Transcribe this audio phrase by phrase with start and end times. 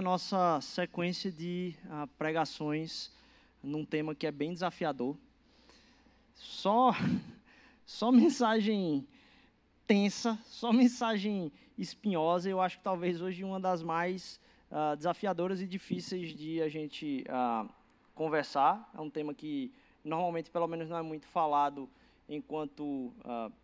[0.00, 3.12] na nossa sequência de uh, pregações
[3.62, 5.14] num tema que é bem desafiador.
[6.34, 6.92] Só,
[7.84, 9.06] só mensagem
[9.86, 12.48] tensa, só mensagem espinhosa.
[12.48, 17.22] Eu acho que talvez hoje uma das mais uh, desafiadoras e difíceis de a gente
[17.28, 17.68] uh,
[18.14, 18.90] conversar.
[18.96, 19.70] É um tema que
[20.02, 21.86] normalmente, pelo menos, não é muito falado
[22.26, 23.12] enquanto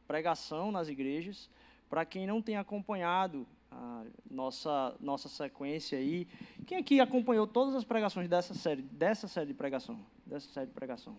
[0.06, 1.48] pregação nas igrejas.
[1.89, 6.27] Para quem não tem acompanhado a nossa, nossa sequência aí.
[6.67, 9.98] Quem aqui acompanhou todas as pregações dessa série, dessa série de pregação?
[10.25, 11.17] Dessa série de pregação.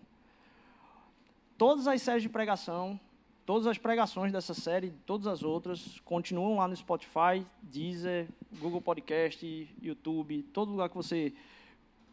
[1.56, 2.98] Todas as séries de pregação,
[3.46, 8.28] todas as pregações dessa série, todas as outras, continuam lá no Spotify, Deezer,
[8.60, 11.32] Google Podcast, YouTube, todo lugar que você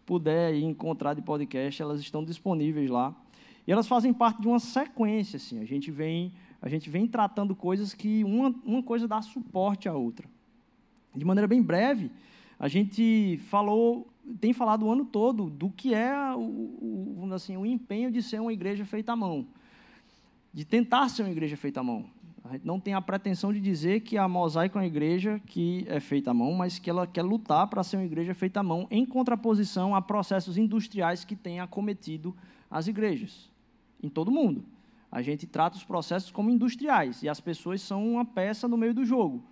[0.06, 3.16] puder encontrar de podcast, elas estão disponíveis lá.
[3.68, 5.60] E elas fazem parte de uma sequência, assim.
[5.60, 9.94] A gente vem a gente vem tratando coisas que uma, uma coisa dá suporte à
[9.94, 10.28] outra.
[11.16, 12.12] De maneira bem breve,
[12.60, 14.08] a gente falou,
[14.40, 18.40] tem falado o ano todo do que é o, o, assim, o empenho de ser
[18.40, 19.48] uma igreja feita à mão,
[20.54, 22.06] de tentar ser uma igreja feita à mão.
[22.44, 25.84] A gente não tem a pretensão de dizer que a mosaico é uma igreja que
[25.88, 28.64] é feita à mão, mas que ela quer lutar para ser uma igreja feita à
[28.64, 32.36] mão, em contraposição a processos industriais que têm acometido
[32.70, 33.50] as igrejas,
[34.02, 34.64] em todo o mundo.
[35.12, 38.94] A gente trata os processos como industriais e as pessoas são uma peça no meio
[38.94, 39.44] do jogo.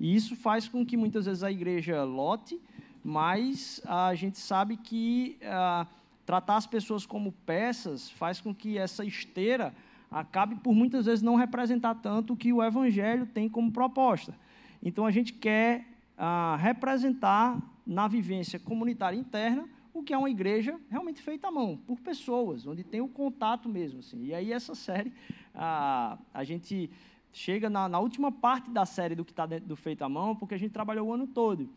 [0.00, 2.58] E isso faz com que muitas vezes a igreja lote,
[3.04, 5.86] mas a gente sabe que ah,
[6.24, 9.74] tratar as pessoas como peças faz com que essa esteira
[10.10, 14.34] acabe por muitas vezes não representar tanto o que o evangelho tem como proposta.
[14.82, 20.78] Então a gente quer ah, representar na vivência comunitária interna o que é uma igreja
[20.88, 24.00] realmente feita à mão, por pessoas, onde tem o contato mesmo.
[24.00, 24.24] Assim.
[24.24, 25.12] E aí, essa série,
[25.54, 26.90] a, a gente
[27.32, 30.54] chega na, na última parte da série do que está do feito à mão, porque
[30.54, 31.68] a gente trabalhou o ano todo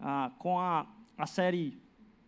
[0.00, 1.78] ah, com a, a série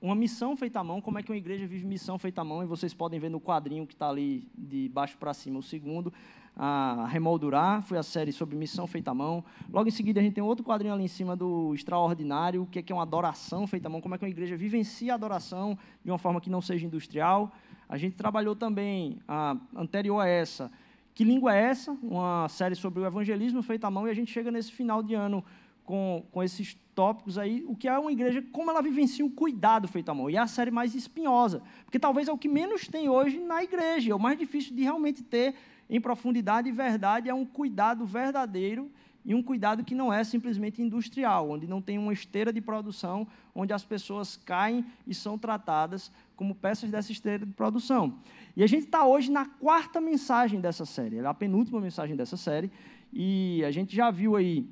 [0.01, 2.63] Uma Missão Feita à Mão, como é que uma igreja vive missão feita à mão,
[2.63, 6.13] e vocês podem ver no quadrinho que está ali de baixo para cima, o segundo
[6.57, 9.45] a Remoldurar, foi a série sobre missão feita à mão.
[9.71, 12.79] Logo em seguida, a gente tem outro quadrinho ali em cima do Extraordinário, o que
[12.79, 15.17] é, que é uma adoração feita à mão, como é que uma igreja vivencia a
[15.17, 17.53] adoração de uma forma que não seja industrial.
[17.87, 20.73] A gente trabalhou também, a, anterior a essa,
[21.17, 21.97] Que Língua é Essa?
[22.03, 25.15] Uma série sobre o evangelismo feito à mão, e a gente chega nesse final de
[25.15, 25.43] ano
[25.83, 29.89] com, com esses tópicos aí, o que é uma igreja, como ela vivencia o cuidado
[29.89, 30.29] feito à mão.
[30.29, 33.65] E é a série mais espinhosa, porque talvez é o que menos tem hoje na
[33.65, 35.55] igreja, é o mais difícil de realmente ter
[35.89, 38.91] em profundidade e verdade é um cuidado verdadeiro
[39.27, 43.27] e um cuidado que não é simplesmente industrial, onde não tem uma esteira de produção,
[43.53, 48.21] onde as pessoas caem e são tratadas como peças dessa esteira de produção.
[48.57, 52.37] E a gente está hoje na quarta mensagem dessa série, é a penúltima mensagem dessa
[52.37, 52.71] série,
[53.13, 54.65] e a gente já viu aí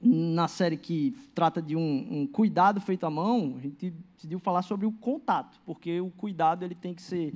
[0.00, 4.62] na série que trata de um, um, cuidado feito à mão, a gente decidiu falar
[4.62, 7.34] sobre o contato, porque o cuidado ele tem que ser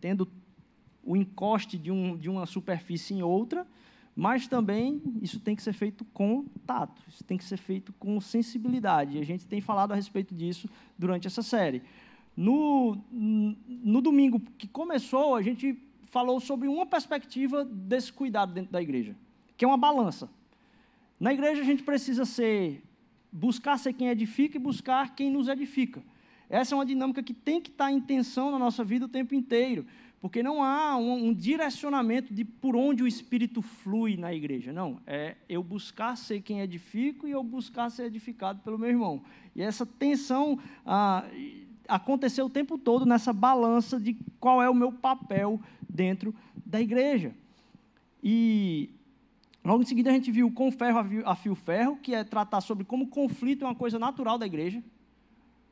[0.00, 0.26] tendo
[1.04, 3.64] o encoste de, um, de uma superfície em outra,
[4.18, 8.20] mas também isso tem que ser feito com tato, isso tem que ser feito com
[8.20, 9.16] sensibilidade.
[9.16, 10.68] E a gente tem falado a respeito disso
[10.98, 11.84] durante essa série.
[12.36, 18.82] No, no domingo que começou, a gente falou sobre uma perspectiva desse cuidado dentro da
[18.82, 19.14] igreja,
[19.56, 20.28] que é uma balança.
[21.20, 22.82] Na igreja a gente precisa ser
[23.30, 26.02] buscar ser quem edifica e buscar quem nos edifica.
[26.50, 29.32] Essa é uma dinâmica que tem que estar em tensão na nossa vida o tempo
[29.32, 29.86] inteiro.
[30.20, 34.72] Porque não há um, um, direcionamento de por onde o Espírito flui na igreja.
[34.72, 39.22] Não, é eu buscar ser quem edifico e eu buscar ser edificado pelo meu irmão.
[39.54, 41.24] E essa tensão ah,
[41.86, 46.34] aconteceu o tempo todo nessa balança de qual é o meu papel dentro
[46.66, 47.32] da igreja.
[48.22, 48.90] E
[49.64, 52.84] logo em seguida a gente viu com ferro a fio ferro, que é tratar sobre
[52.84, 54.82] como conflito é uma coisa natural da igreja.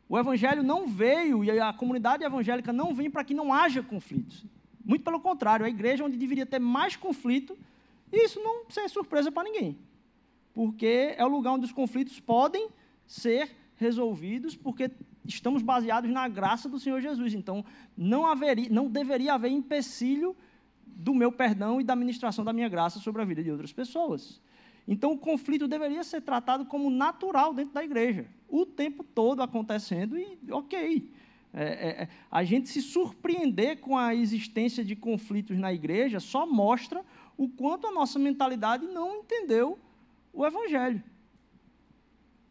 [0.09, 4.45] O evangelho não veio e a comunidade evangélica não vem para que não haja conflitos.
[4.85, 7.59] Muito pelo contrário, a igreja é onde deveria ter mais conflito,
[8.13, 9.77] e isso não é surpresa para ninguém.
[10.55, 12.69] Porque é o lugar onde os conflitos podem
[13.07, 14.91] ser resolvidos, porque
[15.25, 17.35] estamos baseados na graça do Senhor Jesus.
[17.35, 17.65] Então,
[17.97, 20.37] não, haveria, não deveria haver empecilho
[20.87, 24.41] do meu perdão e da ministração da minha graça sobre a vida de outras pessoas.
[24.87, 30.17] Então, o conflito deveria ser tratado como natural dentro da igreja, o tempo todo acontecendo
[30.17, 31.11] e ok.
[31.53, 36.47] É, é, é, a gente se surpreender com a existência de conflitos na igreja só
[36.47, 37.03] mostra
[37.37, 39.79] o quanto a nossa mentalidade não entendeu
[40.33, 41.03] o evangelho.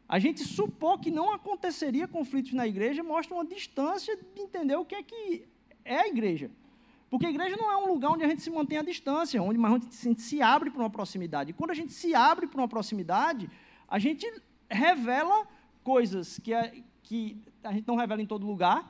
[0.10, 4.86] A gente supor que não aconteceria conflitos na igreja mostra uma distância de entender o
[4.86, 5.48] que é que
[5.84, 6.50] é a igreja.
[7.10, 9.60] Porque a igreja não é um lugar onde a gente se mantém à distância, onde
[9.60, 11.52] onde a gente se abre para uma proximidade.
[11.52, 13.50] E quando a gente se abre para uma proximidade,
[13.88, 14.26] a gente
[14.70, 15.48] revela
[15.84, 16.52] coisas que,
[17.04, 18.90] que a gente não revela em todo lugar,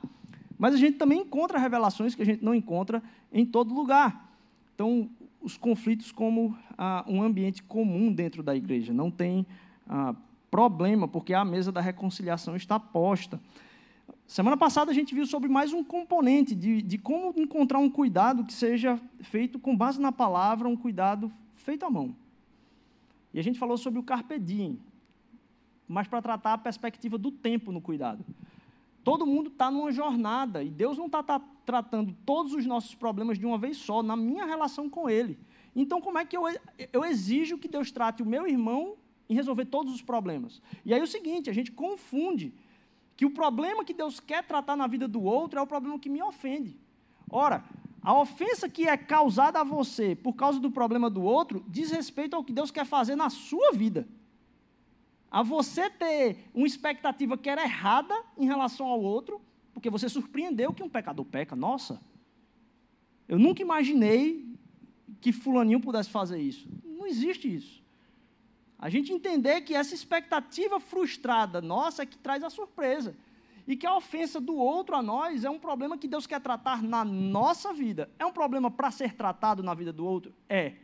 [0.58, 3.02] mas a gente também encontra revelações que a gente não encontra
[3.32, 4.32] em todo lugar.
[4.74, 5.10] Então,
[5.40, 8.92] os conflitos como ah, um ambiente comum dentro da igreja.
[8.92, 9.46] Não tem
[9.88, 10.14] ah,
[10.50, 13.40] problema, porque a mesa da reconciliação está posta.
[14.26, 18.44] Semana passada a gente viu sobre mais um componente de, de como encontrar um cuidado
[18.44, 22.14] que seja feito com base na palavra, um cuidado feito à mão.
[23.32, 24.80] E a gente falou sobre o carpe diem,
[25.86, 28.24] mas para tratar a perspectiva do tempo no cuidado.
[29.04, 33.38] Todo mundo está numa jornada e Deus não está tá tratando todos os nossos problemas
[33.38, 35.38] de uma vez só, na minha relação com Ele.
[35.74, 36.42] Então, como é que eu,
[36.92, 38.96] eu exijo que Deus trate o meu irmão
[39.28, 40.60] em resolver todos os problemas?
[40.84, 42.52] E aí é o seguinte: a gente confunde
[43.16, 46.08] que o problema que Deus quer tratar na vida do outro é o problema que
[46.08, 46.78] me ofende.
[47.30, 47.64] Ora,
[48.02, 52.36] a ofensa que é causada a você por causa do problema do outro diz respeito
[52.36, 54.06] ao que Deus quer fazer na sua vida
[55.30, 59.40] a você ter uma expectativa que era errada em relação ao outro,
[59.74, 61.54] porque você surpreendeu que um pecador peca.
[61.54, 62.00] Nossa,
[63.28, 64.48] eu nunca imaginei
[65.20, 66.68] que fulaninho pudesse fazer isso.
[66.84, 67.84] Não existe isso.
[68.78, 73.16] A gente entender que essa expectativa frustrada nossa é que traz a surpresa.
[73.66, 76.82] E que a ofensa do outro a nós é um problema que Deus quer tratar
[76.82, 78.08] na nossa vida.
[78.18, 80.32] É um problema para ser tratado na vida do outro?
[80.48, 80.74] É.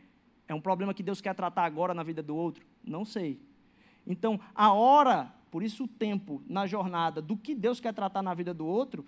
[0.47, 2.65] É um problema que Deus quer tratar agora na vida do outro?
[2.83, 3.39] Não sei.
[4.05, 8.33] Então, a hora, por isso o tempo na jornada do que Deus quer tratar na
[8.33, 9.05] vida do outro,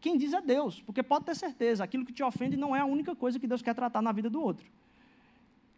[0.00, 2.84] quem diz é Deus, porque pode ter certeza, aquilo que te ofende não é a
[2.84, 4.66] única coisa que Deus quer tratar na vida do outro.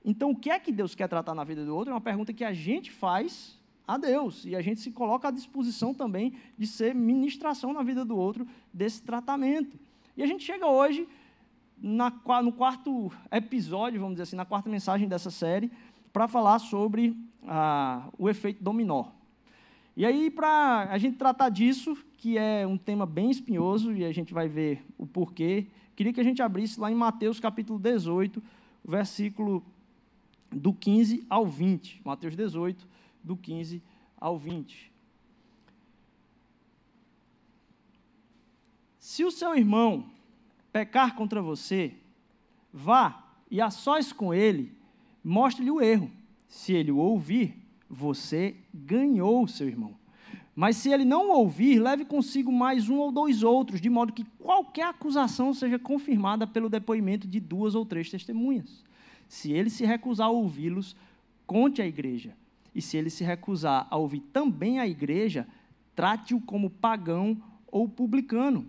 [0.06, 2.32] Então, o que é que Deus quer tratar na vida do outro é uma pergunta
[2.32, 3.58] que a gente faz
[3.88, 8.04] a Deus, e a gente se coloca à disposição também de ser ministração na vida
[8.04, 9.78] do outro desse tratamento.
[10.16, 11.06] E a gente chega hoje
[11.80, 12.12] na,
[12.42, 15.70] no quarto episódio, vamos dizer assim, na quarta mensagem dessa série,
[16.12, 17.16] para falar sobre
[17.46, 19.06] ah, o efeito dominó.
[19.96, 24.12] E aí, para a gente tratar disso, que é um tema bem espinhoso, e a
[24.12, 28.42] gente vai ver o porquê, queria que a gente abrisse lá em Mateus capítulo 18,
[28.84, 29.62] versículo
[30.50, 32.00] do 15 ao 20.
[32.04, 32.86] Mateus 18,
[33.22, 33.82] do 15
[34.18, 34.92] ao 20.
[38.98, 40.06] Se o seu irmão
[40.72, 41.94] pecar contra você,
[42.72, 44.76] vá e a sós com ele
[45.22, 46.10] mostre-lhe o erro.
[46.48, 47.56] Se ele o ouvir,
[47.88, 49.94] você ganhou seu irmão.
[50.54, 54.24] Mas se ele não ouvir, leve consigo mais um ou dois outros, de modo que
[54.38, 58.82] qualquer acusação seja confirmada pelo depoimento de duas ou três testemunhas.
[59.28, 60.96] Se ele se recusar a ouvi-los,
[61.46, 62.34] conte à igreja.
[62.74, 65.46] E se ele se recusar a ouvir também a igreja,
[65.94, 68.66] trate-o como pagão ou publicano.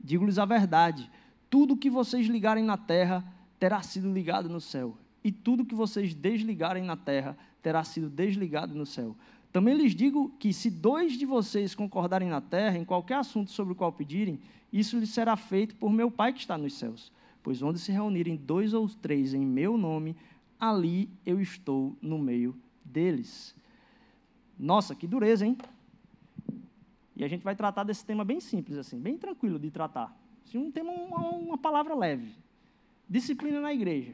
[0.00, 1.10] Digo-lhes a verdade:
[1.50, 3.24] tudo que vocês ligarem na terra
[3.58, 8.74] terá sido ligado no céu, e tudo que vocês desligarem na terra terá sido desligado
[8.74, 9.16] no céu.
[9.52, 13.72] Também lhes digo que se dois de vocês concordarem na terra em qualquer assunto sobre
[13.72, 14.38] o qual pedirem,
[14.72, 17.10] isso lhes será feito por meu Pai que está nos céus.
[17.48, 20.14] Pois onde se reunirem dois ou três em meu nome,
[20.60, 23.56] ali eu estou no meio deles.
[24.58, 25.56] Nossa, que dureza, hein?
[27.16, 30.14] E a gente vai tratar desse tema bem simples, assim, bem tranquilo de tratar.
[30.46, 32.34] Assim, um tema, uma, uma palavra leve.
[33.08, 34.12] Disciplina na igreja.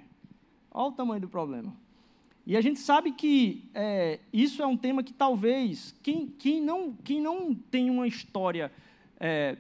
[0.71, 1.75] Olha o tamanho do problema.
[2.47, 6.93] E a gente sabe que é, isso é um tema que talvez quem, quem, não,
[7.03, 8.71] quem não tem uma história
[9.19, 9.59] é,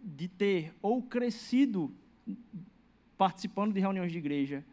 [0.00, 1.92] de ter ou crescido
[3.16, 4.64] participando de reuniões de igreja,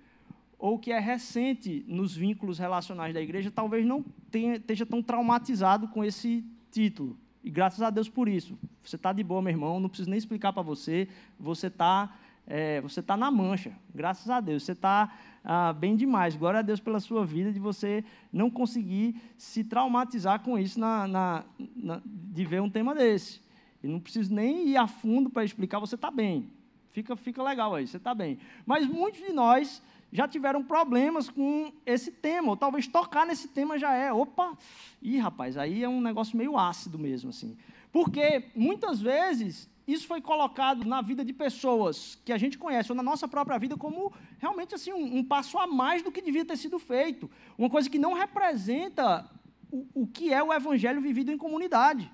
[0.57, 5.87] ou que é recente nos vínculos relacionais da igreja, talvez não tenha, esteja tão traumatizado
[5.87, 7.17] com esse título.
[7.43, 8.57] E graças a Deus por isso.
[8.81, 11.07] Você está de boa, meu irmão, não preciso nem explicar para você,
[11.39, 14.63] você está é, você tá na mancha, graças a Deus.
[14.63, 16.35] Você está ah, bem demais.
[16.35, 21.07] Glória a Deus pela sua vida, de você não conseguir se traumatizar com isso, na,
[21.07, 21.43] na,
[21.75, 23.41] na de ver um tema desse.
[23.81, 26.49] E não preciso nem ir a fundo para explicar, você está bem.
[26.93, 28.37] Fica, fica legal aí, você está bem.
[28.65, 29.81] Mas muitos de nós
[30.11, 34.55] já tiveram problemas com esse tema, ou talvez tocar nesse tema já é, opa,
[35.01, 37.57] ih, rapaz, aí é um negócio meio ácido mesmo, assim.
[37.91, 42.95] Porque muitas vezes isso foi colocado na vida de pessoas que a gente conhece, ou
[42.95, 46.45] na nossa própria vida, como realmente assim um, um passo a mais do que devia
[46.45, 47.29] ter sido feito.
[47.57, 49.27] Uma coisa que não representa
[49.71, 52.09] o, o que é o evangelho vivido em comunidade.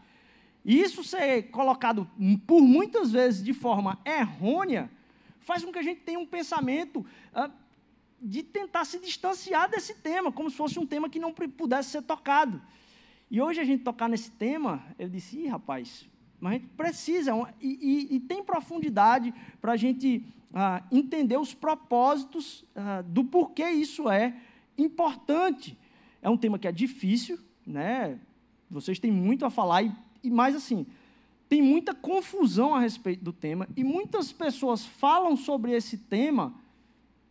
[0.69, 2.07] Isso ser colocado
[2.45, 4.87] por muitas vezes de forma errônea,
[5.39, 7.49] faz com que a gente tenha um pensamento ah,
[8.21, 12.03] de tentar se distanciar desse tema, como se fosse um tema que não pudesse ser
[12.03, 12.61] tocado.
[13.31, 16.07] E hoje a gente tocar nesse tema, eu disse, rapaz,
[16.39, 20.23] mas a gente precisa, e, e, e tem profundidade para a gente
[20.53, 24.35] ah, entender os propósitos ah, do porquê isso é
[24.77, 25.75] importante.
[26.21, 28.19] É um tema que é difícil, né?
[28.69, 29.91] vocês têm muito a falar, e,
[30.23, 30.85] e mais assim,
[31.47, 36.53] tem muita confusão a respeito do tema e muitas pessoas falam sobre esse tema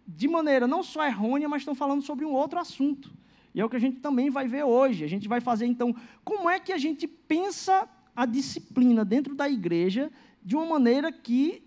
[0.07, 3.11] de maneira não só errônea, mas estão falando sobre um outro assunto.
[3.55, 5.05] E é o que a gente também vai ver hoje.
[5.05, 9.49] A gente vai fazer então como é que a gente pensa a disciplina dentro da
[9.49, 10.11] igreja
[10.43, 11.63] de uma maneira que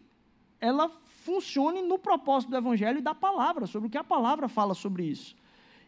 [0.59, 0.89] ela
[1.23, 5.03] funcione no propósito do evangelho e da palavra, sobre o que a palavra fala sobre
[5.03, 5.35] isso.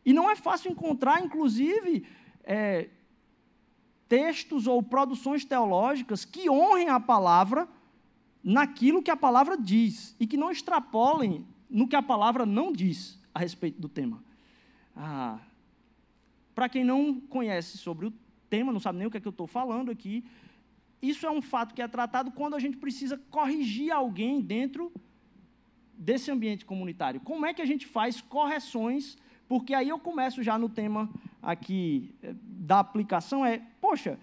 [0.06, 2.06] E não é fácil encontrar, inclusive,
[2.44, 2.90] é,
[4.14, 7.68] textos ou produções teológicas que honrem a palavra
[8.44, 13.20] naquilo que a palavra diz e que não extrapolem no que a palavra não diz
[13.34, 14.24] a respeito do tema.
[14.96, 15.40] Ah,
[16.54, 18.14] Para quem não conhece sobre o
[18.52, 20.24] tema, não sabe nem o que é que eu estou falando aqui,
[21.02, 24.94] isso é um fato que é tratado quando a gente precisa corrigir alguém dentro
[25.92, 27.20] desse ambiente comunitário.
[27.20, 29.18] Como é que a gente faz correções?
[29.48, 31.10] Porque aí eu começo já no tema
[31.42, 34.18] aqui eh, da aplicação é, poxa,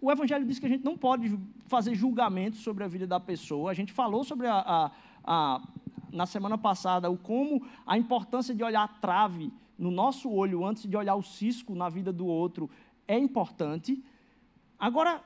[0.00, 3.72] o Evangelho diz que a gente não pode fazer julgamentos sobre a vida da pessoa.
[3.72, 4.90] A gente falou sobre a, a,
[5.24, 5.62] a
[6.12, 10.88] na semana passada o como a importância de olhar a trave no nosso olho antes
[10.88, 12.70] de olhar o cisco na vida do outro
[13.08, 14.00] é importante.
[14.78, 15.20] Agora,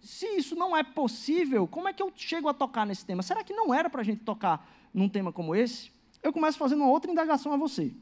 [0.00, 3.22] se isso não é possível, como é que eu chego a tocar nesse tema?
[3.22, 5.90] Será que não era para a gente tocar num tema como esse?
[6.22, 7.92] Eu começo fazendo uma outra indagação a você.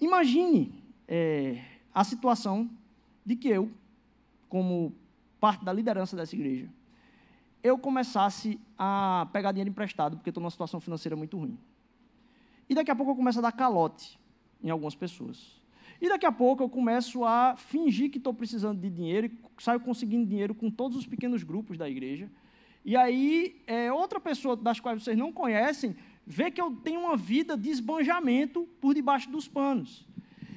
[0.00, 0.72] Imagine
[1.08, 1.60] é,
[1.92, 2.70] a situação
[3.24, 3.70] de que eu,
[4.48, 4.94] como
[5.40, 6.68] parte da liderança dessa igreja,
[7.62, 11.56] eu começasse a pegar dinheiro emprestado, porque estou numa situação financeira muito ruim.
[12.68, 14.18] E daqui a pouco eu começo a dar calote
[14.62, 15.60] em algumas pessoas.
[16.00, 19.78] E daqui a pouco eu começo a fingir que estou precisando de dinheiro e saio
[19.78, 22.28] conseguindo dinheiro com todos os pequenos grupos da igreja.
[22.84, 25.94] E aí, é, outra pessoa das quais vocês não conhecem,
[26.26, 30.04] vê que eu tenho uma vida de esbanjamento por debaixo dos panos.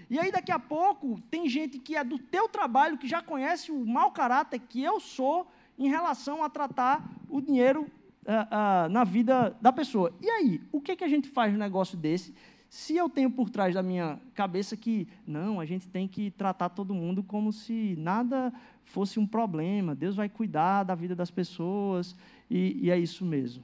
[0.10, 3.72] E aí, daqui a pouco, tem gente que é do teu trabalho, que já conhece
[3.72, 5.48] o mau caráter que eu sou,
[5.78, 10.14] em relação a tratar o dinheiro uh, uh, na vida da pessoa.
[10.22, 12.34] E aí, o que, que a gente faz no negócio desse?
[12.70, 16.70] Se eu tenho por trás da minha cabeça que, não, a gente tem que tratar
[16.70, 22.16] todo mundo como se nada fosse um problema, Deus vai cuidar da vida das pessoas,
[22.50, 23.64] e, e é isso mesmo.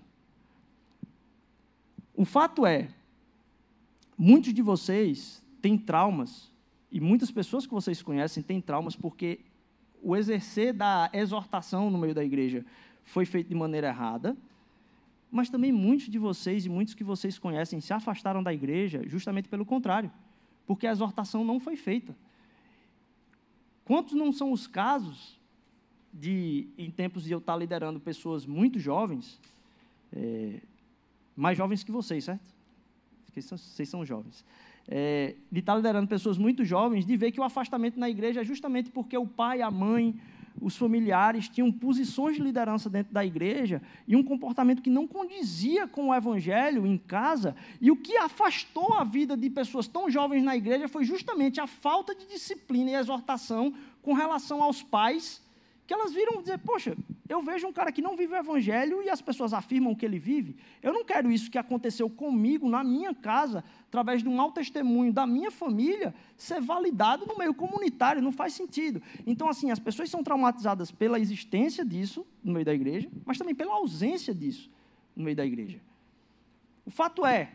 [2.15, 2.89] O fato é,
[4.17, 6.51] muitos de vocês têm traumas,
[6.91, 9.39] e muitas pessoas que vocês conhecem têm traumas porque
[10.01, 12.65] o exercer da exortação no meio da igreja
[13.03, 14.35] foi feito de maneira errada,
[15.31, 19.47] mas também muitos de vocês e muitos que vocês conhecem se afastaram da igreja justamente
[19.47, 20.11] pelo contrário,
[20.65, 22.15] porque a exortação não foi feita.
[23.85, 25.39] Quantos não são os casos
[26.13, 29.39] de, em tempos de eu estar liderando pessoas muito jovens,
[30.11, 30.59] é,
[31.35, 32.49] mais jovens que vocês, certo?
[33.25, 34.43] Porque vocês são jovens
[34.87, 38.43] é, de estar liderando pessoas muito jovens, de ver que o afastamento na igreja é
[38.43, 40.15] justamente porque o pai, a mãe,
[40.59, 45.87] os familiares tinham posições de liderança dentro da igreja e um comportamento que não condizia
[45.87, 47.55] com o evangelho em casa.
[47.79, 51.67] E o que afastou a vida de pessoas tão jovens na igreja foi justamente a
[51.67, 55.41] falta de disciplina e exortação com relação aos pais
[55.91, 56.95] que elas viram dizer, poxa,
[57.27, 60.17] eu vejo um cara que não vive o evangelho e as pessoas afirmam que ele
[60.17, 60.55] vive.
[60.81, 65.11] Eu não quero isso que aconteceu comigo, na minha casa, através de um mau testemunho
[65.11, 69.03] da minha família, ser validado no meio comunitário, não faz sentido.
[69.27, 73.53] Então, assim, as pessoas são traumatizadas pela existência disso no meio da igreja, mas também
[73.53, 74.71] pela ausência disso
[75.13, 75.81] no meio da igreja.
[76.85, 77.51] O fato é,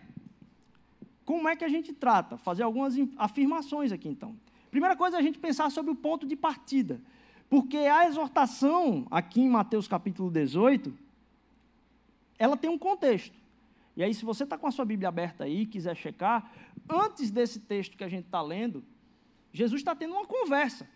[1.25, 2.37] como é que a gente trata?
[2.37, 4.37] Fazer algumas afirmações aqui, então.
[4.71, 7.00] Primeira coisa é a gente pensar sobre o ponto de partida.
[7.49, 10.93] Porque a exortação, aqui em Mateus capítulo 18,
[12.38, 13.37] ela tem um contexto.
[13.97, 16.50] E aí, se você está com a sua Bíblia aberta aí, quiser checar,
[16.88, 18.85] antes desse texto que a gente está lendo,
[19.53, 20.87] Jesus está tendo uma conversa.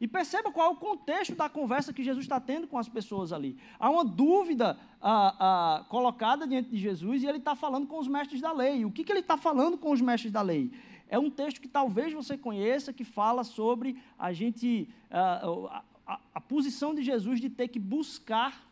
[0.00, 3.32] E perceba qual é o contexto da conversa que Jesus está tendo com as pessoas
[3.32, 3.58] ali.
[3.78, 8.08] Há uma dúvida ah, ah, colocada diante de Jesus e ele está falando com os
[8.08, 8.84] mestres da lei.
[8.86, 10.70] O que, que ele está falando com os mestres da lei?
[11.10, 16.40] É um texto que talvez você conheça, que fala sobre a gente, a, a, a
[16.40, 18.64] posição de Jesus de ter que buscar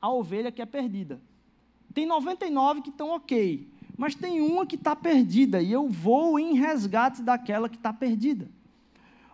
[0.00, 1.20] a ovelha que é perdida.
[1.94, 6.54] Tem 99 que estão ok, mas tem uma que está perdida, e eu vou em
[6.54, 8.48] resgate daquela que está perdida.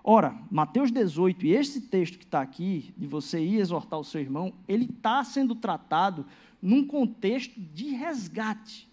[0.04, 4.20] Ora, Mateus 18, e esse texto que está aqui, de você ir exortar o seu
[4.20, 6.26] irmão, ele está sendo tratado
[6.60, 8.87] num contexto de resgate.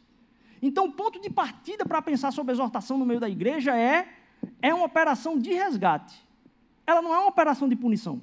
[0.62, 4.08] Então, o ponto de partida para pensar sobre exortação no meio da igreja é,
[4.62, 6.26] é uma operação de resgate.
[6.86, 8.22] Ela não é uma operação de punição.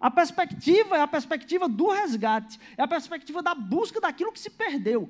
[0.00, 4.50] A perspectiva é a perspectiva do resgate, é a perspectiva da busca daquilo que se
[4.50, 5.08] perdeu.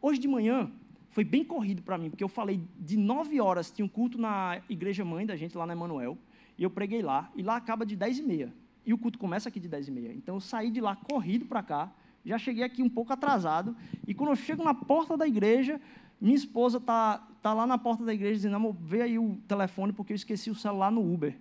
[0.00, 0.70] Hoje de manhã
[1.10, 4.60] foi bem corrido para mim, porque eu falei de nove horas, tinha um culto na
[4.68, 6.18] igreja mãe da gente lá na Emanuel,
[6.58, 8.52] e eu preguei lá, e lá acaba de 10 e meia,
[8.84, 10.12] e o culto começa aqui de 10 e meia.
[10.12, 11.90] Então eu saí de lá corrido para cá,
[12.26, 15.80] já cheguei aqui um pouco atrasado, e quando eu chego na porta da igreja,
[16.20, 19.92] minha esposa está tá lá na porta da igreja dizendo, amor, vê aí o telefone
[19.92, 21.36] porque eu esqueci o celular no Uber.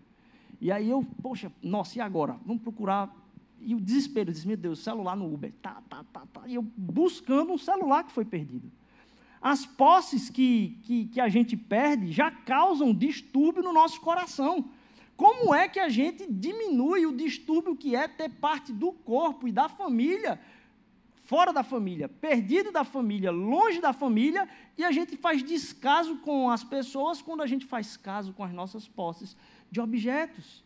[0.61, 2.37] E aí eu, poxa, nossa, e agora?
[2.45, 3.13] Vamos procurar.
[3.59, 5.51] E o desespero, diz, meu Deus, celular no Uber.
[5.61, 6.41] Tá, tá, tá, tá.
[6.45, 8.71] E eu buscando um celular que foi perdido.
[9.41, 14.65] As posses que, que, que a gente perde já causam distúrbio no nosso coração.
[15.17, 19.51] Como é que a gente diminui o distúrbio que é ter parte do corpo e
[19.51, 20.39] da família
[21.25, 26.49] fora da família, perdido da família, longe da família, e a gente faz descaso com
[26.49, 29.35] as pessoas quando a gente faz caso com as nossas posses
[29.71, 30.63] de objetos.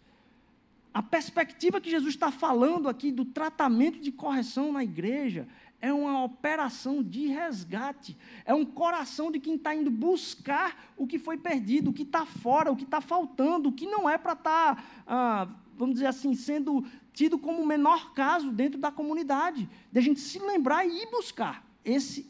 [0.94, 5.48] A perspectiva que Jesus está falando aqui do tratamento de correção na igreja
[5.82, 11.18] é uma operação de resgate, é um coração de quem está indo buscar o que
[11.18, 14.34] foi perdido, o que está fora, o que está faltando, o que não é para
[14.34, 15.48] estar, tá, ah,
[15.78, 20.20] vamos dizer assim, sendo tido como o menor caso dentro da comunidade, de a gente
[20.20, 21.66] se lembrar e ir buscar.
[21.84, 22.30] Esse,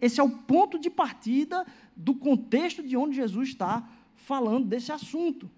[0.00, 5.50] esse é o ponto de partida do contexto de onde Jesus está falando desse assunto.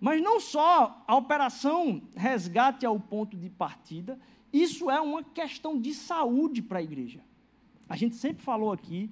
[0.00, 4.18] Mas não só a operação resgate é o ponto de partida,
[4.52, 7.20] isso é uma questão de saúde para a igreja.
[7.88, 9.10] A gente sempre falou aqui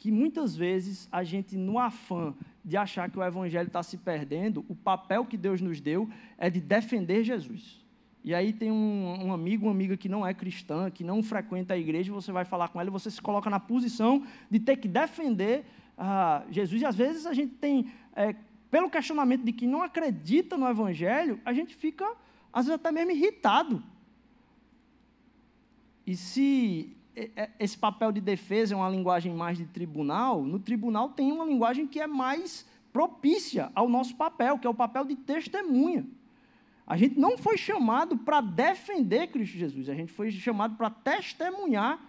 [0.00, 4.64] que muitas vezes a gente, no afã de achar que o evangelho está se perdendo,
[4.66, 7.84] o papel que Deus nos deu é de defender Jesus.
[8.24, 11.74] E aí tem um, um, amigo, uma amiga que não é cristã, que não frequenta
[11.74, 14.88] a igreja, você vai falar com ela você se coloca na posição de ter que
[14.88, 15.66] defender
[15.98, 16.80] ah, Jesus.
[16.80, 18.34] E às vezes a gente tem, é,
[18.70, 22.10] pelo questionamento de que não acredita no evangelho, a gente fica,
[22.50, 23.82] às vezes, até mesmo irritado.
[26.06, 26.96] E se
[27.58, 31.86] esse papel de defesa é uma linguagem mais de tribunal, no tribunal tem uma linguagem
[31.86, 36.06] que é mais propícia ao nosso papel, que é o papel de testemunha.
[36.86, 42.00] A gente não foi chamado para defender Cristo Jesus, a gente foi chamado para testemunhar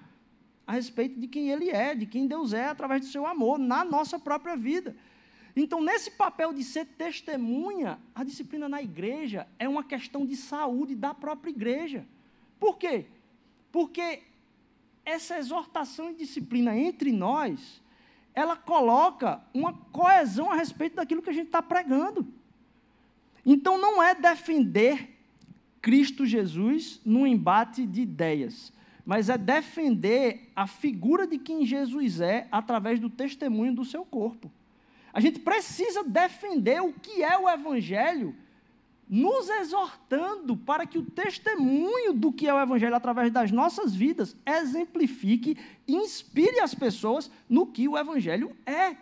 [0.66, 3.84] a respeito de quem Ele é, de quem Deus é, através do seu amor, na
[3.84, 4.96] nossa própria vida.
[5.56, 10.96] Então, nesse papel de ser testemunha, a disciplina na igreja é uma questão de saúde
[10.96, 12.06] da própria igreja.
[12.60, 13.06] Por quê?
[13.72, 14.22] Porque
[15.06, 17.82] essa exortação e disciplina entre nós,
[18.34, 22.28] ela coloca uma coesão a respeito daquilo que a gente está pregando.
[23.46, 25.18] Então não é defender
[25.82, 28.72] Cristo Jesus num embate de ideias,
[29.06, 34.52] mas é defender a figura de quem Jesus é através do testemunho do seu corpo.
[35.12, 38.36] A gente precisa defender o que é o Evangelho
[39.12, 44.38] nos exortando para que o testemunho do que é o Evangelho através das nossas vidas
[44.46, 48.96] exemplifique inspire as pessoas no que o Evangelho é.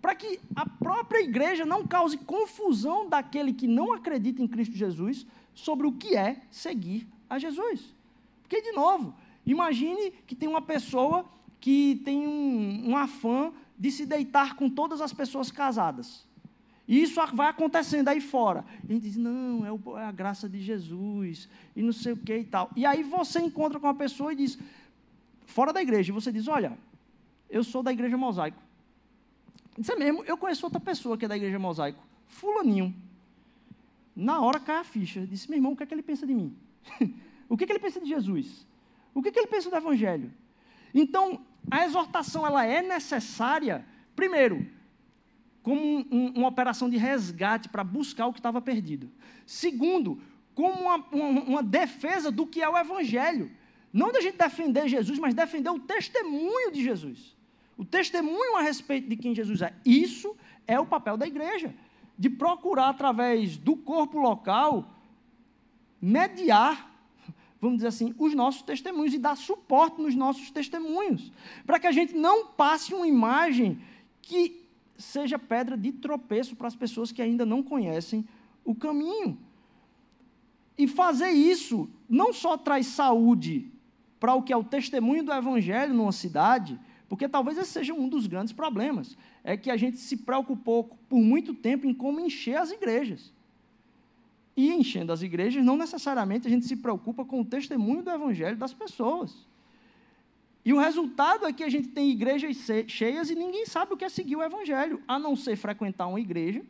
[0.00, 5.26] Para que a própria igreja não cause confusão daquele que não acredita em Cristo Jesus
[5.54, 7.94] sobre o que é seguir a Jesus.
[8.40, 11.26] Porque, de novo, imagine que tem uma pessoa
[11.60, 16.26] que tem um, um afã de se deitar com todas as pessoas casadas.
[16.92, 18.66] E isso vai acontecendo aí fora.
[18.86, 22.18] E a gente diz, não, é, é a graça de Jesus, e não sei o
[22.18, 22.70] que e tal.
[22.76, 24.58] E aí você encontra com uma pessoa e diz,
[25.46, 26.76] fora da igreja, e você diz, olha,
[27.48, 28.62] eu sou da igreja mosaico.
[29.78, 32.94] Isso é mesmo, eu conheço outra pessoa que é da igreja mosaico, fulaninho.
[34.14, 35.26] Na hora cai a ficha.
[35.26, 36.54] Disse, meu irmão, o que é que ele pensa de mim?
[37.48, 38.66] o que é que ele pensa de Jesus?
[39.14, 40.30] O que é que ele pensa do Evangelho?
[40.92, 43.82] Então, a exortação ela é necessária,
[44.14, 44.66] primeiro,
[45.62, 49.10] como um, um, uma operação de resgate para buscar o que estava perdido.
[49.46, 50.20] Segundo,
[50.54, 53.50] como uma, uma, uma, defesa do que é o Evangelho.
[53.92, 57.36] Não da gente defender Jesus, mas defender o testemunho de Jesus.
[57.76, 59.74] O testemunho a respeito de quem Jesus é.
[59.84, 61.74] Isso é o papel da igreja.
[62.18, 64.90] De procurar, através do corpo local,
[66.00, 66.90] mediar,
[67.60, 71.32] vamos dizer assim, os nossos testemunhos e dar suporte nos nossos testemunhos.
[71.66, 73.80] Para que a gente não passe uma imagem
[74.20, 74.61] que
[75.02, 78.24] seja pedra de tropeço para as pessoas que ainda não conhecem
[78.64, 79.38] o caminho.
[80.76, 83.70] E fazer isso não só traz saúde
[84.18, 88.08] para o que é o testemunho do evangelho numa cidade, porque talvez esse seja um
[88.08, 92.56] dos grandes problemas, é que a gente se preocupou por muito tempo em como encher
[92.56, 93.32] as igrejas.
[94.56, 98.56] E enchendo as igrejas, não necessariamente a gente se preocupa com o testemunho do evangelho
[98.56, 99.46] das pessoas.
[100.64, 104.04] E o resultado é que a gente tem igrejas cheias e ninguém sabe o que
[104.04, 106.64] é seguir o Evangelho, a não ser frequentar uma igreja,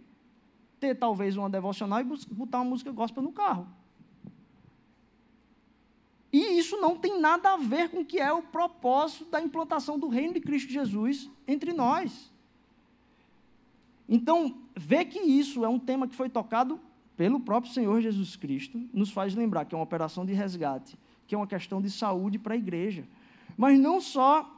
[0.81, 3.69] ter talvez uma devocional e botar uma música gospel no carro.
[6.33, 9.99] E isso não tem nada a ver com o que é o propósito da implantação
[9.99, 12.33] do reino de Cristo Jesus entre nós.
[14.09, 16.81] Então, ver que isso é um tema que foi tocado
[17.17, 21.35] pelo próprio Senhor Jesus Cristo, nos faz lembrar que é uma operação de resgate, que
[21.35, 23.05] é uma questão de saúde para a igreja.
[23.57, 24.49] Mas não só,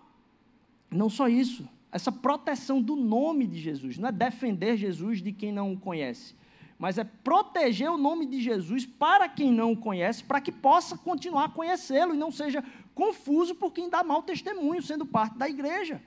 [0.91, 5.53] não só isso, essa proteção do nome de Jesus, não é defender Jesus de quem
[5.53, 6.35] não o conhece,
[6.79, 10.99] mas é proteger o nome de Jesus para quem não o conhece, para que possa
[10.99, 15.49] continuar a conhecê-lo e não seja confuso por quem dá mau testemunho, sendo parte da
[15.49, 16.03] igreja.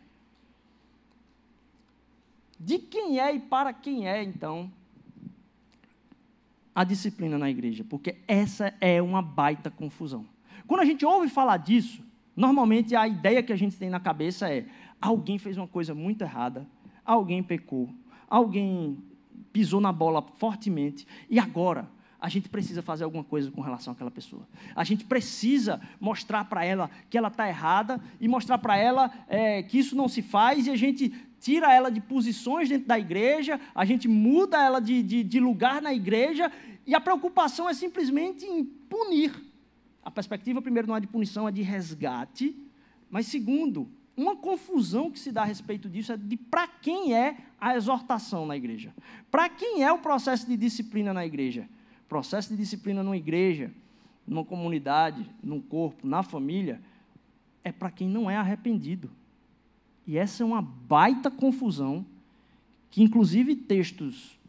[2.59, 4.71] De quem é e para quem é, então,
[6.73, 7.83] a disciplina na igreja?
[7.83, 10.25] Porque essa é uma baita confusão.
[10.67, 12.03] Quando a gente ouve falar disso,
[12.37, 14.65] normalmente a ideia que a gente tem na cabeça é:
[15.01, 16.67] alguém fez uma coisa muito errada,
[17.03, 17.89] alguém pecou,
[18.29, 18.99] alguém
[19.51, 24.09] pisou na bola fortemente, e agora a gente precisa fazer alguma coisa com relação àquela
[24.09, 24.47] pessoa.
[24.75, 29.61] A gente precisa mostrar para ela que ela está errada e mostrar para ela é,
[29.63, 33.59] que isso não se faz e a gente tira ela de posições dentro da igreja,
[33.73, 36.51] a gente muda ela de, de, de lugar na igreja
[36.85, 39.46] e a preocupação é simplesmente em punir.
[40.07, 42.55] A perspectiva, primeiro, não é de punição, é de resgate.
[43.11, 47.35] Mas, segundo, uma confusão que se dá a respeito disso é de para quem é
[47.59, 48.95] a exortação na igreja.
[49.29, 51.67] Para quem é o processo de disciplina na igreja?
[52.07, 53.69] Processo de disciplina numa igreja,
[54.25, 56.81] numa comunidade, num corpo, na família,
[57.61, 59.11] é para quem não é arrependido.
[60.07, 62.05] E essa é uma baita confusão
[62.89, 64.39] que, inclusive, textos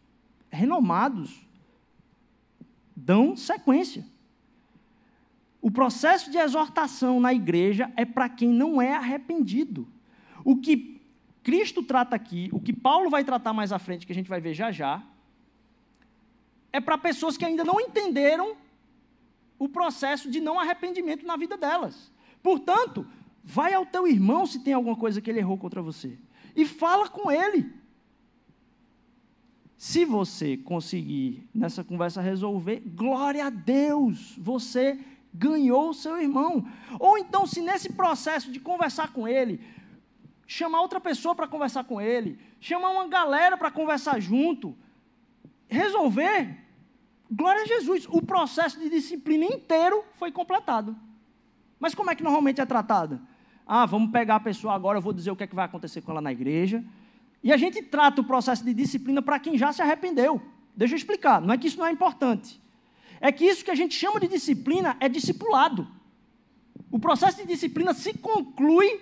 [0.52, 1.44] renomados
[2.94, 4.06] dão sequência.
[5.60, 9.88] O processo de exortação na igreja é para quem não é arrependido.
[10.44, 11.00] O que
[11.42, 14.40] Cristo trata aqui, o que Paulo vai tratar mais à frente, que a gente vai
[14.40, 15.02] ver já já,
[16.72, 18.56] é para pessoas que ainda não entenderam
[19.58, 22.12] o processo de não arrependimento na vida delas.
[22.42, 23.06] Portanto,
[23.42, 26.16] vai ao teu irmão se tem alguma coisa que ele errou contra você
[26.54, 27.72] e fala com ele.
[29.76, 34.98] Se você conseguir nessa conversa resolver, glória a Deus, você
[35.38, 36.66] ganhou o seu irmão.
[36.98, 39.60] Ou então, se nesse processo de conversar com ele,
[40.46, 44.76] chamar outra pessoa para conversar com ele, chamar uma galera para conversar junto,
[45.68, 46.58] resolver,
[47.30, 50.96] glória a Jesus, o processo de disciplina inteiro foi completado.
[51.78, 53.20] Mas como é que normalmente é tratado?
[53.64, 56.00] Ah, vamos pegar a pessoa agora, eu vou dizer o que, é que vai acontecer
[56.00, 56.82] com ela na igreja.
[57.44, 60.42] E a gente trata o processo de disciplina para quem já se arrependeu.
[60.74, 62.60] Deixa eu explicar, não é que isso não é importante.
[63.20, 65.86] É que isso que a gente chama de disciplina é discipulado.
[66.90, 69.00] O processo de disciplina se conclui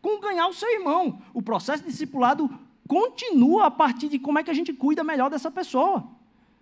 [0.00, 1.22] com ganhar o seu irmão.
[1.34, 2.48] O processo de discipulado
[2.86, 6.08] continua a partir de como é que a gente cuida melhor dessa pessoa.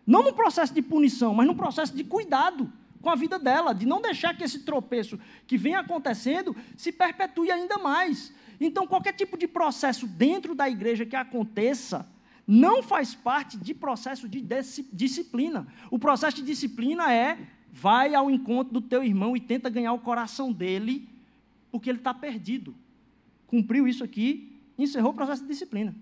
[0.06, 3.86] Não no processo de punição, mas no processo de cuidado com a vida dela, de
[3.86, 8.32] não deixar que esse tropeço que vem acontecendo se perpetue ainda mais.
[8.60, 12.06] Então, qualquer tipo de processo dentro da igreja que aconteça,
[12.46, 14.40] não faz parte de processo de
[14.92, 15.66] disciplina.
[15.90, 17.38] O processo de disciplina é
[17.72, 21.08] vai ao encontro do teu irmão e tenta ganhar o coração dele,
[21.70, 22.74] porque ele está perdido.
[23.46, 25.94] Cumpriu isso aqui, encerrou o processo de disciplina.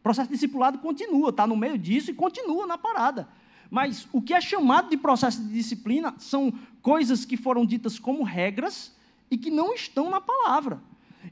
[0.00, 3.28] O processo discipulado continua, está no meio disso e continua na parada.
[3.70, 8.22] Mas o que é chamado de processo de disciplina são coisas que foram ditas como
[8.22, 8.94] regras
[9.30, 10.80] e que não estão na palavra.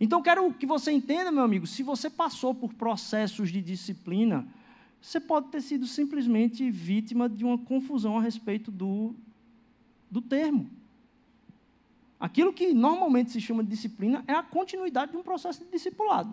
[0.00, 4.46] Então, quero que você entenda, meu amigo, se você passou por processos de disciplina,
[5.00, 9.14] você pode ter sido simplesmente vítima de uma confusão a respeito do,
[10.10, 10.70] do termo.
[12.20, 16.32] Aquilo que normalmente se chama de disciplina é a continuidade de um processo de discipulado.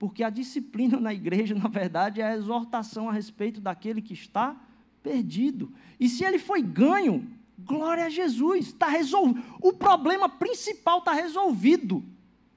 [0.00, 4.60] Porque a disciplina na igreja, na verdade, é a exortação a respeito daquele que está
[5.00, 5.72] perdido.
[6.00, 7.24] E se ele foi ganho,
[7.58, 9.42] Glória a Jesus, está resolvido.
[9.60, 12.04] O problema principal está resolvido.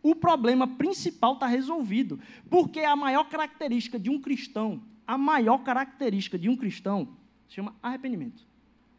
[0.02, 2.20] O problema principal está resolvido.
[2.50, 7.08] Porque a maior característica de um cristão, a maior característica de um cristão,
[7.48, 8.46] se chama arrependimento.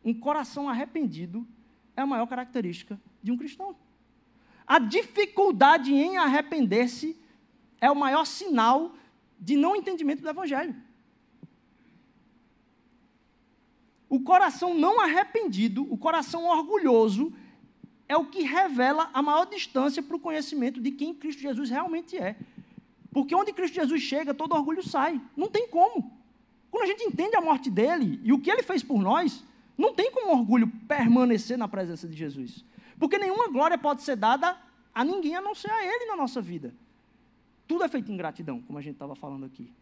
[0.05, 1.47] Um coração arrependido
[1.97, 3.77] é a maior característica de um cristão.
[4.67, 7.17] A dificuldade em arrepender-se
[7.81, 8.95] é o maior sinal
[9.39, 10.75] de não entendimento do Evangelho.
[14.11, 17.33] O coração não arrependido, o coração orgulhoso,
[18.09, 22.19] é o que revela a maior distância para o conhecimento de quem Cristo Jesus realmente
[22.19, 22.37] é.
[23.13, 25.21] Porque onde Cristo Jesus chega, todo orgulho sai.
[25.37, 26.13] Não tem como.
[26.73, 29.45] Quando a gente entende a morte dele e o que ele fez por nós,
[29.79, 32.65] não tem como orgulho permanecer na presença de Jesus.
[32.99, 34.57] Porque nenhuma glória pode ser dada
[34.93, 36.75] a ninguém a não ser a ele na nossa vida.
[37.69, 39.73] Tudo é feito em gratidão, como a gente estava falando aqui.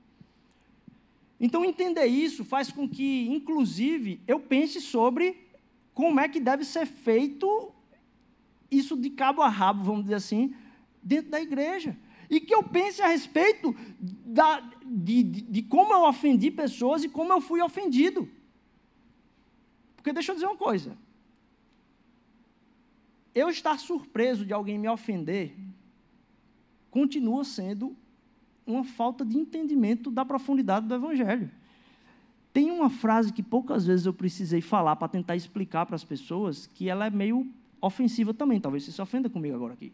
[1.40, 5.46] Então, entender isso faz com que, inclusive, eu pense sobre
[5.94, 7.72] como é que deve ser feito
[8.70, 10.55] isso de cabo a rabo, vamos dizer assim,
[11.03, 11.96] dentro da igreja.
[12.31, 17.09] e que eu pense a respeito da, de, de, de como eu ofendi pessoas e
[17.09, 18.29] como eu fui ofendido.
[19.96, 20.96] Porque deixa eu dizer uma coisa.
[23.35, 25.57] Eu estar surpreso de alguém me ofender
[26.90, 27.96] continua sendo
[28.68, 31.50] uma falta de entendimento da profundidade do Evangelho.
[32.52, 36.66] Tem uma frase que poucas vezes eu precisei falar para tentar explicar para as pessoas
[36.66, 37.46] que ela é meio
[37.81, 38.61] ofensiva também.
[38.61, 39.92] Talvez você se ofenda comigo agora aqui.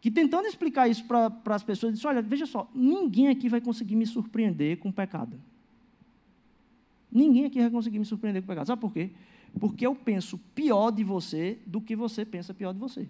[0.00, 3.94] Que tentando explicar isso para, as pessoas, disse: olha, veja só, ninguém aqui vai conseguir
[3.94, 5.40] me surpreender com pecado.
[7.10, 8.66] Ninguém aqui vai conseguir me surpreender com pecado.
[8.66, 9.10] Sabe por quê?
[9.60, 13.06] Porque eu penso pior de você do que você pensa pior de você.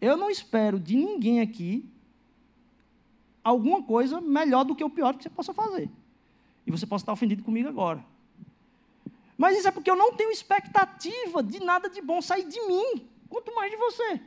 [0.00, 1.88] Eu não espero de ninguém aqui
[3.42, 5.90] alguma coisa melhor do que o pior que você possa fazer.
[6.66, 8.04] E você possa estar ofendido comigo agora.
[9.36, 13.08] Mas isso é porque eu não tenho expectativa de nada de bom sair de mim,
[13.28, 14.20] quanto mais de você.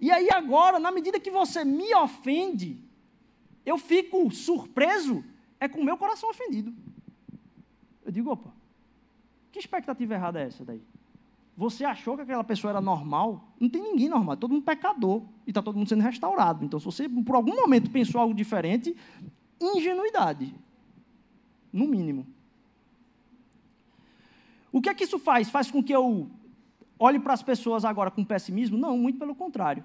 [0.00, 2.78] E aí agora, na medida que você me ofende,
[3.64, 5.24] eu fico surpreso,
[5.60, 6.74] é com o meu coração ofendido.
[8.04, 8.52] Eu digo, opa,
[9.52, 10.82] que expectativa errada é essa daí?
[11.56, 13.54] Você achou que aquela pessoa era normal?
[13.60, 15.22] Não tem ninguém normal, todo mundo pecador.
[15.46, 16.64] E está todo mundo sendo restaurado.
[16.64, 18.96] Então, se você, por algum momento, pensou algo diferente,
[19.60, 20.54] ingenuidade.
[21.72, 22.26] No mínimo.
[24.72, 25.48] O que é que isso faz?
[25.48, 26.28] Faz com que eu
[26.98, 28.76] olhe para as pessoas agora com pessimismo?
[28.76, 29.84] Não, muito pelo contrário.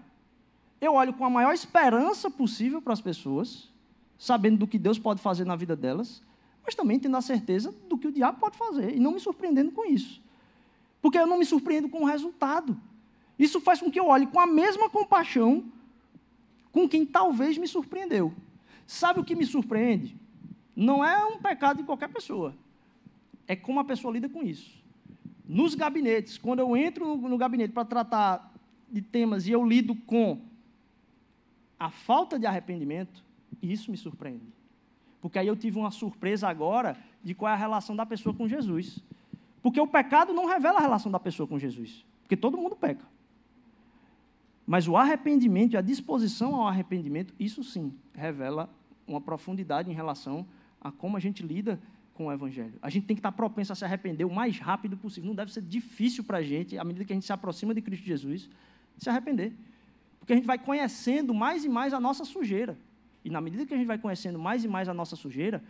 [0.82, 3.70] Eu olho com a maior esperança possível para as pessoas,
[4.18, 6.24] sabendo do que Deus pode fazer na vida delas,
[6.64, 9.72] mas também tendo a certeza do que o diabo pode fazer e não me surpreendendo
[9.72, 10.22] com isso.
[11.02, 12.80] Porque eu não me surpreendo com o resultado.
[13.38, 15.66] Isso faz com que eu olhe com a mesma compaixão
[16.72, 18.34] com quem talvez me surpreendeu.
[18.86, 20.16] Sabe o que me surpreende?
[20.76, 22.56] Não é um pecado de qualquer pessoa.
[23.48, 24.78] É como a pessoa lida com isso.
[25.48, 28.54] Nos gabinetes, quando eu entro no, gabinete para tratar
[28.92, 30.40] de temas e eu lido com
[31.80, 33.24] a falta de arrependimento,
[33.62, 34.46] isso me surpreende.
[35.22, 38.48] Porque aí eu tive uma surpresa agora de qual é a relação da pessoa com
[38.48, 39.00] Jesus.
[39.62, 42.06] Porque o pecado não revela a relação da pessoa com Jesus.
[42.22, 43.06] Porque todo mundo peca.
[44.66, 48.70] Mas o arrependimento e a disposição ao arrependimento, isso sim, revela
[49.08, 50.46] uma profundidade em relação
[50.80, 51.80] a como a gente lida
[52.14, 52.74] com o Evangelho.
[52.82, 55.28] A gente tem que estar propenso a se arrepender o mais rápido possível.
[55.28, 57.82] Não deve ser difícil para a gente, à medida que a gente se aproxima de
[57.82, 58.50] Cristo Jesus,
[58.98, 59.54] se arrepender.
[60.20, 62.78] Porque a gente vai conhecendo mais e mais a nossa sujeira.
[63.24, 65.64] E na medida que a gente vai conhecendo mais e mais a nossa sujeira,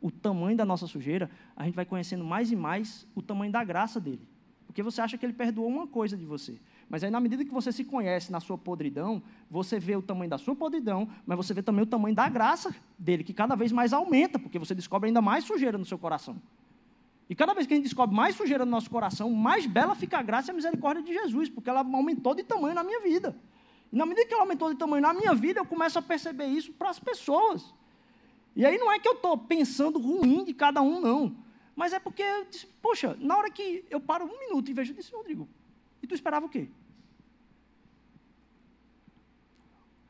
[0.00, 3.64] o tamanho da nossa sujeira, a gente vai conhecendo mais e mais o tamanho da
[3.64, 4.26] graça dele.
[4.66, 6.58] Porque você acha que ele perdoou uma coisa de você.
[6.88, 10.30] Mas aí, na medida que você se conhece na sua podridão, você vê o tamanho
[10.30, 13.72] da sua podridão, mas você vê também o tamanho da graça dele, que cada vez
[13.72, 16.36] mais aumenta, porque você descobre ainda mais sujeira no seu coração.
[17.28, 20.18] E cada vez que a gente descobre mais sujeira no nosso coração, mais bela fica
[20.18, 23.34] a graça e a misericórdia de Jesus, porque ela aumentou de tamanho na minha vida.
[23.92, 26.46] E na medida que ela aumentou de tamanho na minha vida, eu começo a perceber
[26.46, 27.74] isso para as pessoas.
[28.56, 31.36] E aí não é que eu estou pensando ruim de cada um, não.
[31.76, 34.92] Mas é porque eu disse, poxa, na hora que eu paro um minuto e vejo,
[34.92, 35.46] eu disse, Rodrigo,
[36.02, 36.70] e tu esperava o quê?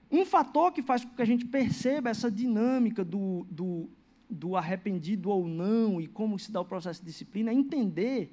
[0.08, 3.90] Um fator que faz com que a gente perceba essa dinâmica do, do,
[4.30, 8.32] do arrependido ou não e como se dá o processo de disciplina é entender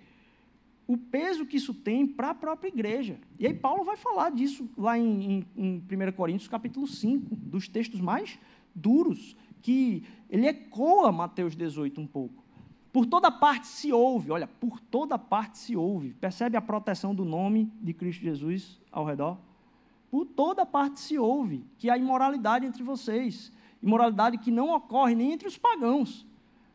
[0.86, 3.18] o peso que isso tem para a própria igreja.
[3.40, 7.68] E aí Paulo vai falar disso lá em, em, em 1 Coríntios capítulo 5, dos
[7.68, 8.38] textos mais
[8.76, 12.44] duros que ele ecoa Mateus 18 um pouco.
[12.92, 16.14] Por toda parte se ouve, olha, por toda parte se ouve.
[16.14, 19.40] Percebe a proteção do nome de Cristo Jesus ao redor?
[20.12, 25.32] Por toda parte se ouve que há imoralidade entre vocês, imoralidade que não ocorre nem
[25.32, 26.24] entre os pagãos,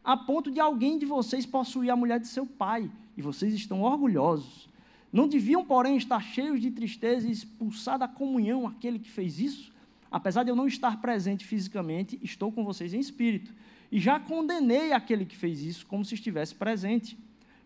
[0.02, 3.82] a ponto de alguém de vocês possuir a mulher de seu pai, e vocês estão
[3.82, 4.68] orgulhosos.
[5.12, 9.72] Não deviam, porém, estar cheios de tristeza e expulsar da comunhão aquele que fez isso?
[10.10, 13.52] Apesar de eu não estar presente fisicamente, estou com vocês em espírito.
[13.90, 17.18] E já condenei aquele que fez isso como se estivesse presente.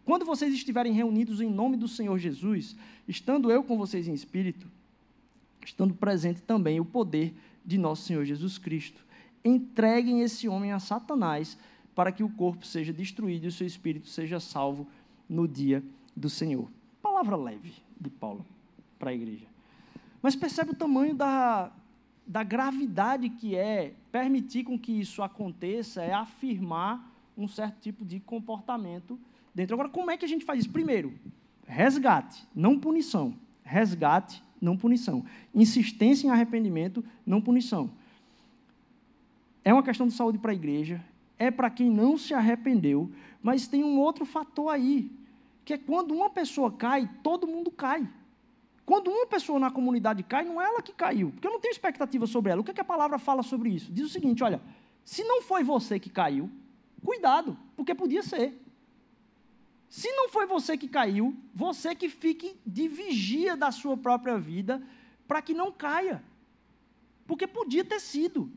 [0.05, 2.77] Quando vocês estiverem reunidos em nome do Senhor Jesus,
[3.07, 4.67] estando eu com vocês em espírito,
[5.65, 9.05] estando presente também o poder de nosso Senhor Jesus Cristo,
[9.45, 11.57] entreguem esse homem a Satanás
[11.95, 14.89] para que o corpo seja destruído e o seu espírito seja salvo
[15.29, 15.83] no dia
[16.17, 16.69] do Senhor.
[17.01, 18.45] Palavra leve de Paulo
[18.99, 19.47] para a igreja.
[20.21, 21.73] Mas percebe o tamanho da,
[22.27, 28.21] da gravidade que é permitir com que isso aconteça, é afirmar um certo tipo de
[28.21, 29.19] comportamento
[29.55, 29.75] dentro.
[29.75, 30.71] Agora, como é que a gente faz isso?
[30.71, 31.13] Primeiro,
[31.67, 33.35] resgate, não punição.
[33.65, 35.25] Resgate, não punição.
[35.55, 37.91] Insistência em arrependimento, não punição.
[39.65, 41.03] É uma questão de saúde para a igreja,
[41.39, 43.11] é para quem não se arrependeu,
[43.43, 45.11] mas tem um outro fator aí,
[45.65, 48.09] que é quando uma pessoa cai, todo mundo cai.
[48.85, 51.73] Quando uma pessoa na comunidade cai, não é ela que caiu, porque eu não tenho
[51.73, 52.61] expectativa sobre ela.
[52.61, 53.93] O que, é que a palavra fala sobre isso?
[53.93, 54.61] Diz o seguinte: olha,
[55.05, 56.51] se não foi você que caiu,
[57.05, 58.61] cuidado, porque podia ser.
[59.89, 64.83] Se não foi você que caiu, você que fique de vigia da sua própria vida
[65.29, 66.25] para que não caia.
[67.27, 68.51] Porque podia ter sido.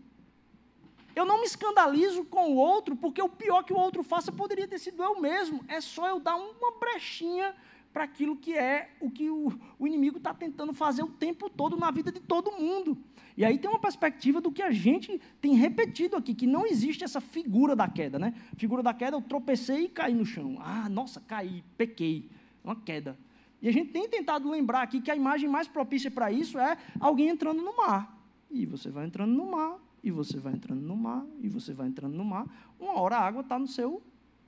[1.14, 4.68] Eu não me escandalizo com o outro, porque o pior que o outro faça poderia
[4.68, 5.64] ter sido eu mesmo.
[5.68, 7.56] É só eu dar uma brechinha
[7.95, 11.77] para aquilo que é o que o, o inimigo está tentando fazer o tempo todo
[11.77, 12.97] na vida de todo mundo.
[13.38, 17.05] E aí tem uma perspectiva do que a gente tem repetido aqui, que não existe
[17.05, 18.34] essa figura da queda, né?
[18.58, 20.58] Figura da queda, eu tropecei e caí no chão.
[20.60, 22.29] Ah, nossa, caí, pequei.
[22.62, 23.17] Uma queda.
[23.62, 26.77] E a gente tem tentado lembrar aqui que a imagem mais propícia para isso é
[26.99, 28.21] alguém entrando no mar.
[28.51, 31.88] E você vai entrando no mar, e você vai entrando no mar, e você vai
[31.88, 32.45] entrando no mar.
[32.77, 34.03] Uma hora a água está no seu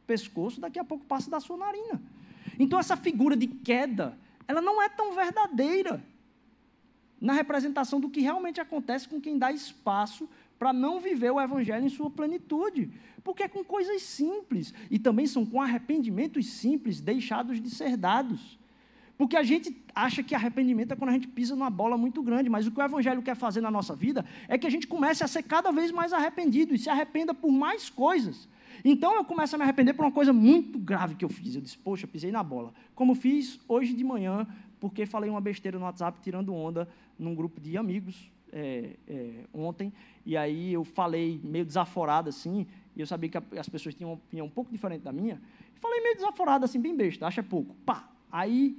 [0.05, 2.01] pescoço, daqui a pouco passa da sua narina.
[2.59, 4.17] Então, essa figura de queda,
[4.47, 6.03] ela não é tão verdadeira
[7.19, 11.85] na representação do que realmente acontece com quem dá espaço para não viver o Evangelho
[11.85, 12.89] em sua plenitude.
[13.23, 18.57] Porque é com coisas simples, e também são com arrependimentos simples, deixados de ser dados.
[19.17, 22.49] Porque a gente acha que arrependimento é quando a gente pisa numa bola muito grande,
[22.49, 25.23] mas o que o Evangelho quer fazer na nossa vida é que a gente comece
[25.23, 28.47] a ser cada vez mais arrependido e se arrependa por mais coisas.
[28.83, 31.55] Então eu começo a me arrepender por uma coisa muito grave que eu fiz.
[31.55, 32.73] Eu disse, poxa, pisei na bola.
[32.95, 34.47] Como fiz hoje de manhã,
[34.79, 36.87] porque falei uma besteira no WhatsApp tirando onda
[37.17, 39.91] num grupo de amigos é, é, ontem.
[40.25, 44.15] E aí eu falei meio desaforado assim, e eu sabia que as pessoas tinham uma
[44.15, 45.41] opinião um pouco diferente da minha.
[45.79, 47.75] Falei meio desaforado assim, bem besta, acha pouco.
[47.85, 48.09] Pá!
[48.31, 48.77] Aí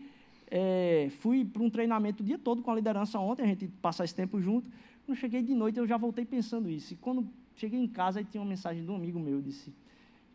[0.50, 4.04] é, fui para um treinamento o dia todo com a liderança ontem, a gente passar
[4.04, 4.70] esse tempo junto.
[5.06, 6.94] Quando cheguei de noite, eu já voltei pensando isso.
[6.94, 9.72] E quando cheguei em casa, aí tinha uma mensagem de um amigo meu, disse,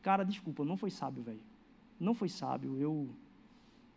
[0.03, 1.39] Cara, desculpa, não foi sábio, velho.
[1.97, 2.77] Não foi sábio.
[2.77, 3.09] Eu,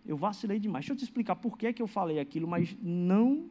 [0.06, 0.84] eu vacilei demais.
[0.84, 3.50] Deixa eu te explicar por que, que eu falei aquilo, mas não,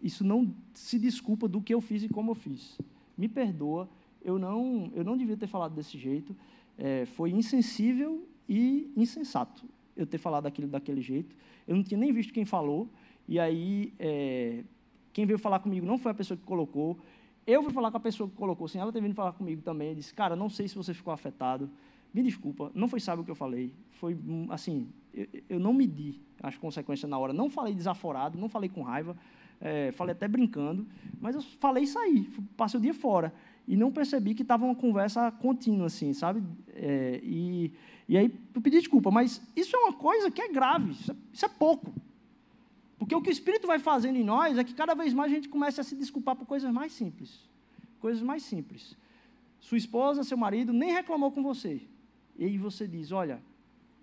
[0.00, 2.78] isso não se desculpa do que eu fiz e como eu fiz.
[3.16, 3.88] Me perdoa.
[4.24, 6.34] Eu não, eu não devia ter falado desse jeito.
[6.78, 11.36] É, foi insensível e insensato eu ter falado aquilo daquele jeito.
[11.68, 12.88] Eu não tinha nem visto quem falou.
[13.28, 14.64] E aí, é,
[15.12, 16.98] quem veio falar comigo não foi a pessoa que colocou.
[17.46, 19.90] Eu fui falar com a pessoa que colocou, assim, ela teve vindo falar comigo também,
[19.90, 21.68] eu disse, cara, não sei se você ficou afetado,
[22.14, 24.16] me desculpa, não foi sábio o que eu falei, foi,
[24.50, 28.82] assim, eu, eu não medi as consequências na hora, não falei desaforado, não falei com
[28.82, 29.16] raiva,
[29.60, 30.86] é, falei até brincando,
[31.20, 33.32] mas eu falei isso aí, passei o dia fora,
[33.66, 36.42] e não percebi que estava uma conversa contínua, assim, sabe?
[36.74, 37.72] É, e,
[38.08, 41.16] e aí eu pedi desculpa, mas isso é uma coisa que é grave, isso é,
[41.32, 41.92] isso é pouco,
[43.02, 45.34] porque o que o Espírito vai fazendo em nós é que cada vez mais a
[45.34, 47.50] gente começa a se desculpar por coisas mais simples.
[47.98, 48.96] Coisas mais simples.
[49.58, 51.82] Sua esposa, seu marido nem reclamou com você.
[52.38, 53.42] E aí você diz: Olha,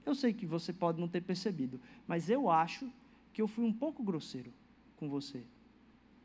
[0.05, 2.91] eu sei que você pode não ter percebido, mas eu acho
[3.31, 4.51] que eu fui um pouco grosseiro
[4.97, 5.45] com você.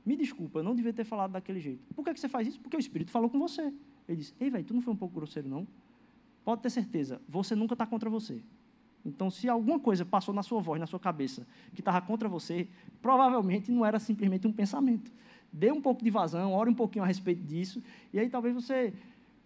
[0.05, 1.95] Me desculpa, eu não devia ter falado daquele jeito.
[1.95, 2.59] Por que, que você faz isso?
[2.59, 3.73] Porque o Espírito falou com você.
[4.09, 5.65] Ele disse: Ei, velho, tu não foi um pouco grosseiro, não?
[6.45, 8.43] Pode ter certeza, você nunca está contra você.
[9.05, 12.67] Então, se alguma coisa passou na sua voz, na sua cabeça, que estava contra você,
[13.03, 15.13] provavelmente não era simplesmente um pensamento.
[15.53, 18.95] Dê um pouco de vazão, ore um pouquinho a respeito disso, e aí talvez você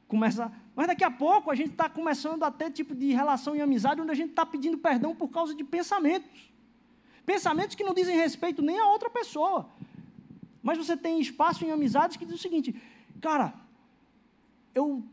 [0.07, 0.51] começa.
[0.75, 4.01] Mas daqui a pouco a gente está começando a ter tipo de relação e amizade
[4.01, 6.53] onde a gente está pedindo perdão por causa de pensamentos.
[7.27, 9.69] Pensamentos que não dizem respeito nem a outra pessoa.
[10.63, 12.75] Mas você tem espaço em amizades que diz o seguinte,
[13.21, 13.53] cara,
[14.75, 15.05] eu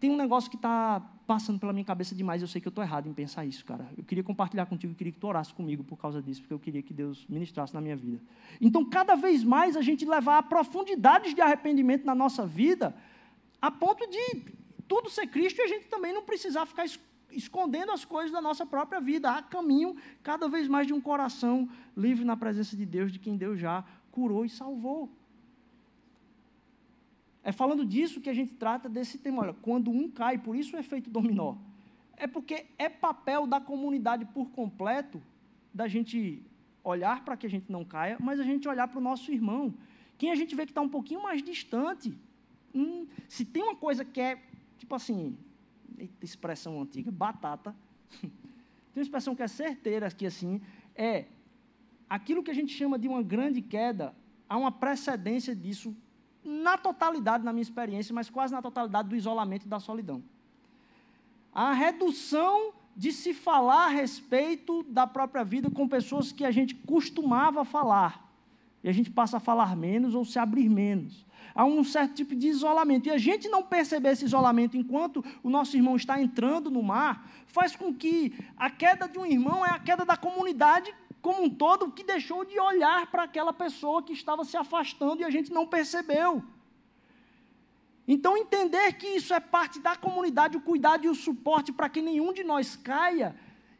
[0.00, 2.42] tenho um negócio que está passando pela minha cabeça demais.
[2.42, 3.88] Eu sei que eu estou errado em pensar isso, cara.
[3.96, 6.58] Eu queria compartilhar contigo, eu queria que tu orasse comigo por causa disso, porque eu
[6.58, 8.20] queria que Deus ministrasse na minha vida.
[8.60, 12.94] Então, cada vez mais a gente levar a profundidades de arrependimento na nossa vida,
[13.60, 14.42] a ponto de
[14.88, 16.84] tudo ser Cristo e a gente também não precisar ficar
[17.30, 19.30] escondendo as coisas da nossa própria vida.
[19.30, 23.36] Há caminho cada vez mais de um coração livre na presença de Deus, de quem
[23.36, 25.10] Deus já curou e salvou.
[27.44, 29.42] É falando disso que a gente trata desse tema.
[29.42, 31.56] Olha, quando um cai, por isso o efeito dominó.
[32.16, 35.20] É porque é papel da comunidade por completo
[35.74, 36.42] da gente
[36.84, 39.74] olhar para que a gente não caia, mas a gente olhar para o nosso irmão.
[40.18, 42.14] Quem a gente vê que está um pouquinho mais distante.
[42.74, 44.40] Hum, se tem uma coisa que é,
[44.78, 45.36] tipo assim,
[46.20, 47.74] expressão antiga, batata.
[48.20, 48.30] tem
[48.96, 50.60] uma expressão que é certeira aqui assim,
[50.94, 51.26] é
[52.08, 54.14] aquilo que a gente chama de uma grande queda,
[54.48, 55.96] há uma precedência disso
[56.44, 60.22] na totalidade, na minha experiência, mas quase na totalidade do isolamento e da solidão.
[61.52, 66.74] A redução de se falar a respeito da própria vida com pessoas que a gente
[66.74, 68.30] costumava falar.
[68.82, 71.24] E a gente passa a falar menos ou se abrir menos.
[71.54, 73.08] Há um certo tipo de isolamento.
[73.08, 77.28] E a gente não perceber esse isolamento enquanto o nosso irmão está entrando no mar,
[77.46, 80.92] faz com que a queda de um irmão é a queda da comunidade
[81.22, 85.24] como um todo que deixou de olhar para aquela pessoa que estava se afastando e
[85.24, 86.42] a gente não percebeu.
[88.06, 92.02] Então, entender que isso é parte da comunidade, o cuidado e o suporte para que
[92.02, 93.36] nenhum de nós caia,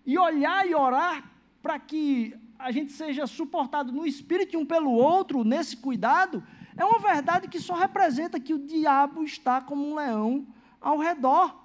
[0.07, 1.30] e olhar e orar
[1.61, 6.43] para que a gente seja suportado no espírito um pelo outro, nesse cuidado,
[6.76, 10.47] é uma verdade que só representa que o diabo está como um leão
[10.80, 11.61] ao redor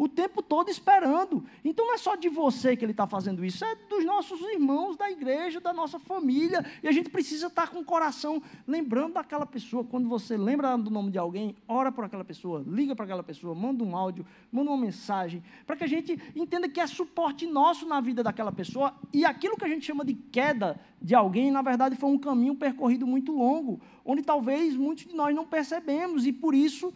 [0.00, 1.44] o tempo todo esperando.
[1.62, 4.96] Então não é só de você que ele está fazendo isso, é dos nossos irmãos
[4.96, 6.64] da igreja, da nossa família.
[6.82, 9.84] E a gente precisa estar com o coração lembrando daquela pessoa.
[9.84, 13.54] Quando você lembra do nome de alguém, ora por aquela pessoa, liga para aquela pessoa,
[13.54, 17.84] manda um áudio, manda uma mensagem, para que a gente entenda que é suporte nosso
[17.86, 18.94] na vida daquela pessoa.
[19.12, 22.54] E aquilo que a gente chama de queda de alguém, na verdade, foi um caminho
[22.54, 26.90] percorrido muito longo, onde talvez muitos de nós não percebemos, e por isso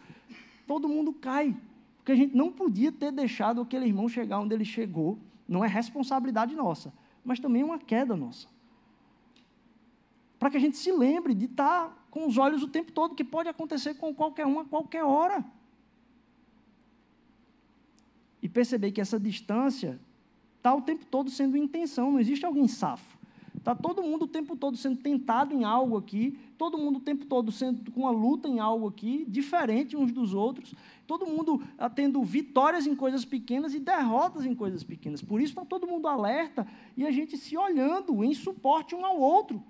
[0.65, 1.55] todo mundo cai.
[2.05, 5.17] Porque a gente não podia ter deixado aquele irmão chegar onde ele chegou.
[5.47, 6.93] Não é responsabilidade nossa,
[7.23, 8.47] mas também é uma queda nossa.
[10.37, 13.23] Para que a gente se lembre de estar com os olhos o tempo todo, que
[13.23, 15.43] pode acontecer com qualquer um a qualquer hora.
[18.39, 19.99] E perceber que essa distância
[20.57, 23.14] está o tempo todo sendo intenção, não existe alguém safo.
[23.65, 27.25] Está todo mundo o tempo todo sendo tentado em algo aqui, todo mundo o tempo
[27.25, 30.75] todo sendo com uma luta em algo aqui, diferente uns dos outros,
[31.07, 35.19] todo mundo ah, tendo vitórias em coisas pequenas e derrotas em coisas pequenas.
[35.19, 39.19] Por isso está todo mundo alerta e a gente se olhando em suporte um ao
[39.19, 39.63] outro.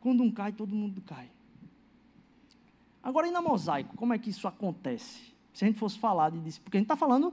[0.00, 1.30] Quando um cai, todo mundo cai.
[3.02, 5.32] Agora, e na mosaico, como é que isso acontece?
[5.54, 7.32] Se a gente fosse falar disciplina, porque a gente está falando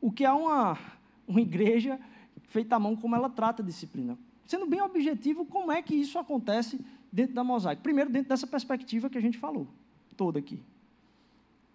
[0.00, 0.78] o que é uma,
[1.26, 1.98] uma igreja
[2.44, 4.16] feita à mão, como ela trata a disciplina
[4.48, 6.80] sendo bem objetivo, como é que isso acontece
[7.12, 7.82] dentro da mosaico?
[7.82, 9.68] Primeiro, dentro dessa perspectiva que a gente falou,
[10.16, 10.58] toda aqui.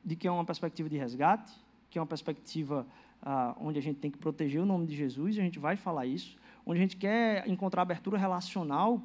[0.04, 1.54] De que é uma perspectiva de resgate,
[1.92, 2.86] que é uma perspectiva
[3.22, 5.76] ah, onde a gente tem que proteger o nome de Jesus, e a gente vai
[5.76, 9.00] falar isso, onde a gente quer encontrar abertura relacional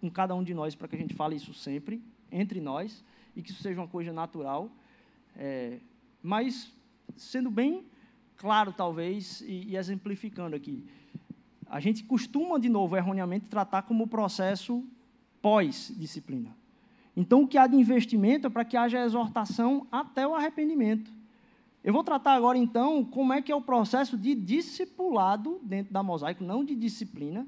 [0.00, 2.00] com cada um de nós, para que a gente fale isso sempre,
[2.30, 4.70] entre nós, e que isso seja uma coisa natural,
[5.36, 5.80] é,
[6.22, 6.72] mas
[7.16, 7.84] sendo bem
[8.36, 10.84] claro, talvez, e, e exemplificando aqui
[11.72, 14.84] a gente costuma, de novo, erroneamente, tratar como processo
[15.40, 16.54] pós-disciplina.
[17.16, 21.10] Então, o que há de investimento é para que haja exortação até o arrependimento.
[21.82, 26.02] Eu vou tratar agora, então, como é que é o processo de discipulado dentro da
[26.02, 27.46] mosaico, não de disciplina,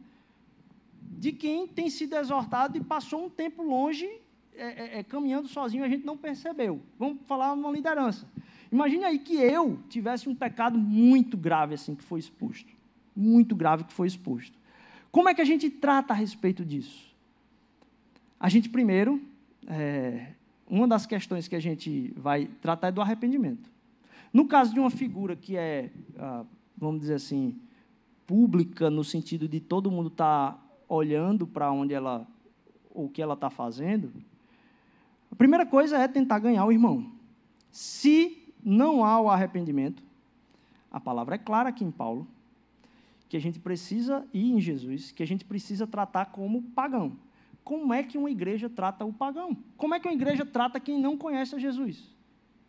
[1.19, 4.09] de quem tem sido exortado e passou um tempo longe,
[4.55, 6.81] é, é, é caminhando sozinho, a gente não percebeu.
[6.99, 8.27] Vamos falar uma liderança.
[8.73, 12.73] Imagine aí que eu tivesse um pecado muito grave, assim, que foi exposto
[13.15, 14.59] muito grave que foi exposto.
[15.11, 17.15] Como é que a gente trata a respeito disso?
[18.39, 19.23] A gente, primeiro,
[19.67, 20.33] é,
[20.69, 23.71] uma das questões que a gente vai tratar é do arrependimento.
[24.33, 26.45] No caso de uma figura que é, ah,
[26.77, 27.57] vamos dizer assim,
[28.27, 30.59] pública, no sentido de todo mundo estar tá
[30.89, 32.27] olhando para onde ela,
[32.91, 34.13] o que ela está fazendo,
[35.31, 37.13] a primeira coisa é tentar ganhar o irmão.
[37.71, 40.03] Se não há o arrependimento,
[40.91, 42.27] a palavra é clara aqui em Paulo,
[43.35, 47.17] que a gente precisa ir em Jesus, que a gente precisa tratar como pagão.
[47.65, 49.57] Como é que uma igreja trata o pagão?
[49.77, 52.15] Como é que uma igreja trata quem não conhece a Jesus?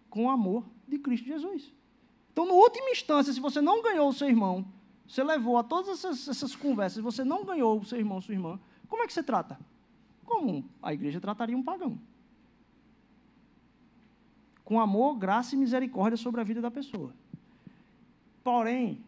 [0.09, 1.72] Com o amor de Cristo Jesus.
[2.34, 4.66] Então, no última instância, se você não ganhou o seu irmão,
[5.07, 8.59] você levou a todas essas, essas conversas, você não ganhou o seu irmão, sua irmã,
[8.88, 9.59] como é que você trata?
[10.26, 11.99] Como a igreja trataria um pagão?
[14.63, 17.13] Com amor, graça e misericórdia sobre a vida da pessoa.
[18.43, 19.05] Porém,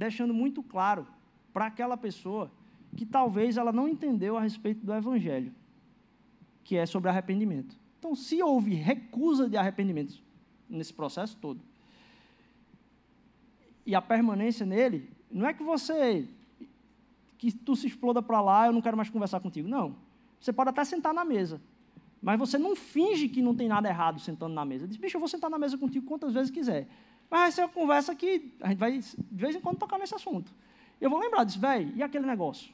[0.00, 1.06] deixando muito claro
[1.52, 2.50] para aquela pessoa
[2.96, 5.54] que talvez ela não entendeu a respeito do Evangelho,
[6.64, 7.76] que é sobre arrependimento.
[7.98, 10.14] Então, se houve recusa de arrependimento
[10.70, 11.60] nesse processo todo,
[13.84, 16.26] e a permanência nele, não é que você,
[17.36, 19.68] que tu se exploda para lá, eu não quero mais conversar contigo.
[19.68, 19.96] Não.
[20.40, 21.60] Você pode até sentar na mesa,
[22.22, 24.88] mas você não finge que não tem nada errado sentando na mesa.
[24.88, 26.88] Diz, bicho, eu vou sentar na mesa contigo quantas vezes quiser.
[27.30, 30.14] Mas vai ser uma conversa que a gente vai, de vez em quando, tocar nesse
[30.14, 30.52] assunto.
[31.00, 32.72] Eu vou lembrar disso, velho, e aquele negócio?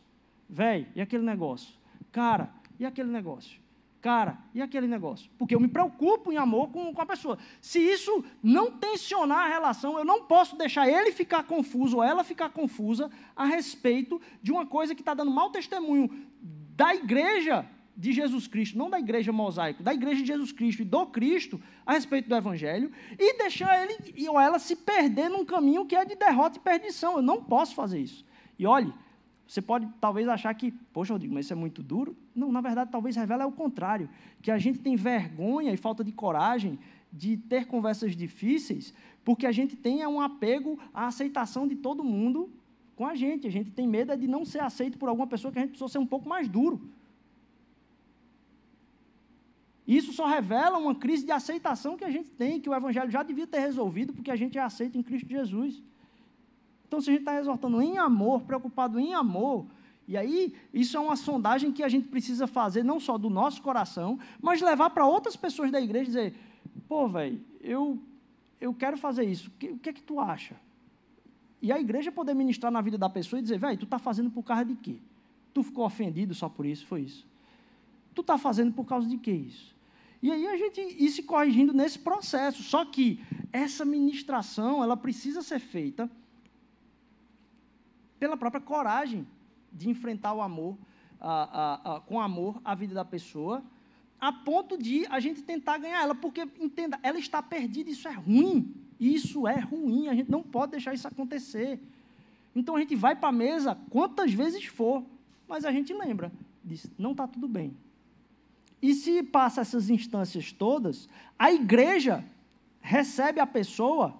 [0.49, 1.75] Velho, e aquele negócio?
[2.11, 3.61] Cara, e aquele negócio?
[4.01, 5.29] Cara, e aquele negócio?
[5.37, 7.39] Porque eu me preocupo em amor com, com a pessoa.
[7.61, 12.23] Se isso não tensionar a relação, eu não posso deixar ele ficar confuso ou ela
[12.23, 16.09] ficar confusa a respeito de uma coisa que está dando mau testemunho
[16.41, 20.85] da igreja de Jesus Cristo, não da igreja mosaico, da igreja de Jesus Cristo e
[20.85, 25.87] do Cristo a respeito do Evangelho, e deixar ele ou ela se perder num caminho
[25.87, 27.17] que é de derrota e perdição.
[27.17, 28.25] Eu não posso fazer isso.
[28.59, 28.93] E olhe,
[29.47, 32.17] você pode talvez achar que, poxa, Rodrigo, mas isso é muito duro.
[32.35, 34.11] Não, na verdade, talvez revela é o contrário,
[34.43, 36.79] que a gente tem vergonha e falta de coragem
[37.13, 38.93] de ter conversas difíceis,
[39.25, 42.51] porque a gente tem um apego à aceitação de todo mundo
[42.95, 43.47] com a gente.
[43.47, 45.71] A gente tem medo é de não ser aceito por alguma pessoa que a gente
[45.71, 46.91] precisou ser um pouco mais duro.
[49.87, 53.23] Isso só revela uma crise de aceitação que a gente tem, que o Evangelho já
[53.23, 55.81] devia ter resolvido, porque a gente é aceito em Cristo Jesus.
[56.89, 59.67] Então, se a gente está exortando em amor, preocupado em amor,
[60.09, 63.63] e aí isso é uma sondagem que a gente precisa fazer, não só do nosso
[63.63, 66.35] coração, mas levar para outras pessoas da igreja e dizer:
[66.89, 67.99] pô, velho, eu,
[68.61, 70.57] eu quero fazer isso, o que, o que é que tu acha?
[71.63, 74.31] E a igreja poder ministrar na vida da pessoa e dizer: velho, tu está fazendo
[74.31, 74.97] por causa de quê?
[75.55, 76.87] Tu ficou ofendido só por isso?
[76.87, 77.27] Foi isso.
[78.15, 79.76] Tu está fazendo por causa de quê isso?
[80.23, 82.63] E aí a gente ir se corrigindo nesse processo.
[82.63, 83.21] Só que
[83.53, 86.11] essa ministração, ela precisa ser feita
[88.19, 89.27] pela própria coragem
[89.73, 90.77] de enfrentar o amor,
[91.21, 93.63] a, a, a, com amor, a vida da pessoa,
[94.21, 98.13] a ponto de a gente tentar ganhar ela, porque, entenda, ela está perdida, isso é
[98.13, 101.79] ruim, isso é ruim, a gente não pode deixar isso acontecer.
[102.55, 105.05] Então a gente vai para a mesa quantas vezes for,
[105.47, 106.33] mas a gente lembra,
[106.65, 107.77] diz, não está tudo bem,
[108.91, 112.25] e se passa essas instâncias todas, a igreja
[112.81, 114.15] recebe a pessoa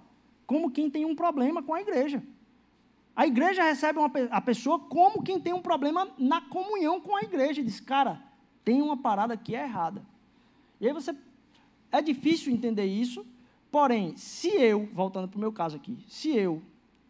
[0.45, 2.23] como quem tem um problema com a igreja.
[3.15, 7.23] A igreja recebe uma, a pessoa como quem tem um problema na comunhão com a
[7.23, 7.61] igreja.
[7.61, 8.21] E diz, cara,
[8.65, 10.05] tem uma parada que é errada.
[10.81, 11.15] E aí você.
[11.93, 13.25] É difícil entender isso,
[13.71, 16.61] porém, se eu, voltando para o meu caso aqui, se eu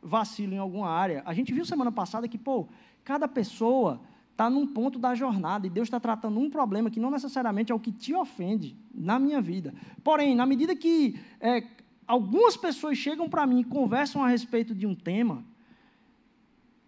[0.02, 2.68] vacilo em alguma área, a gente viu semana passada que, pô,
[3.02, 3.98] cada pessoa
[4.36, 7.74] está num ponto da jornada e Deus está tratando um problema que não necessariamente é
[7.74, 9.72] o que te ofende na minha vida.
[10.04, 11.66] Porém, na medida que é,
[12.06, 15.42] algumas pessoas chegam para mim e conversam a respeito de um tema,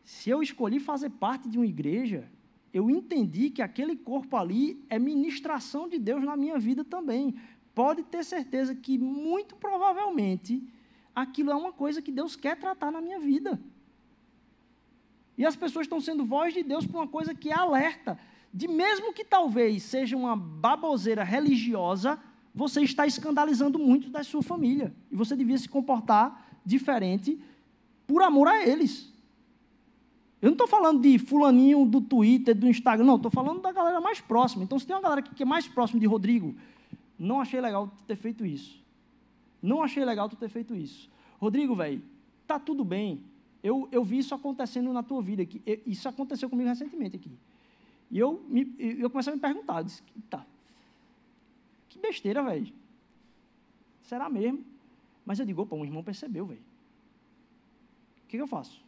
[0.04, 2.30] se eu escolhi fazer parte de uma igreja,
[2.70, 7.34] eu entendi que aquele corpo ali é ministração de Deus na minha vida também.
[7.74, 10.62] Pode ter certeza que, muito provavelmente,
[11.14, 13.58] aquilo é uma coisa que Deus quer tratar na minha vida.
[15.38, 18.18] E as pessoas estão sendo voz de Deus para uma coisa que é alerta.
[18.52, 22.18] De mesmo que talvez seja uma baboseira religiosa,
[22.52, 24.92] você está escandalizando muito da sua família.
[25.12, 27.38] E você devia se comportar diferente
[28.04, 29.12] por amor a eles.
[30.42, 34.00] Eu não estou falando de fulaninho do Twitter, do Instagram, não, estou falando da galera
[34.00, 34.64] mais próxima.
[34.64, 36.54] Então, se tem uma galera que é mais próxima de Rodrigo,
[37.16, 38.82] não achei legal tu ter feito isso.
[39.62, 41.08] Não achei legal tu ter feito isso.
[41.40, 42.02] Rodrigo, velho,
[42.46, 43.20] tá tudo bem.
[43.62, 45.42] Eu, eu vi isso acontecendo na tua vida.
[45.42, 45.62] aqui.
[45.86, 47.30] Isso aconteceu comigo recentemente aqui.
[48.10, 50.44] E eu, me, eu comecei a me perguntar, disse, tá,
[51.88, 52.72] que besteira, velho.
[54.02, 54.64] Será mesmo?
[55.26, 56.60] Mas eu digo, opa, um irmão percebeu, velho.
[58.24, 58.82] O que, que eu faço?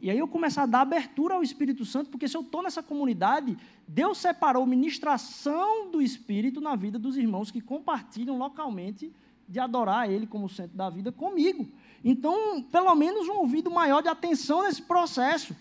[0.00, 2.82] E aí eu começo a dar abertura ao Espírito Santo, porque se eu estou nessa
[2.82, 9.12] comunidade, Deus separou ministração do Espírito na vida dos irmãos que compartilham localmente
[9.46, 11.68] de adorar Ele como centro da vida comigo.
[12.04, 15.54] Então, pelo menos um ouvido maior de atenção nesse processo.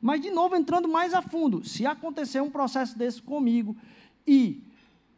[0.00, 3.76] Mas, de novo, entrando mais a fundo, se acontecer um processo desse comigo
[4.26, 4.62] e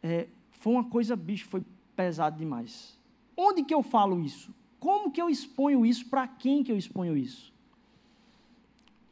[0.03, 1.63] é, foi uma coisa, bicho, foi
[1.95, 2.97] pesado demais.
[3.35, 4.53] Onde que eu falo isso?
[4.79, 6.05] Como que eu exponho isso?
[6.05, 7.51] Para quem que eu exponho isso?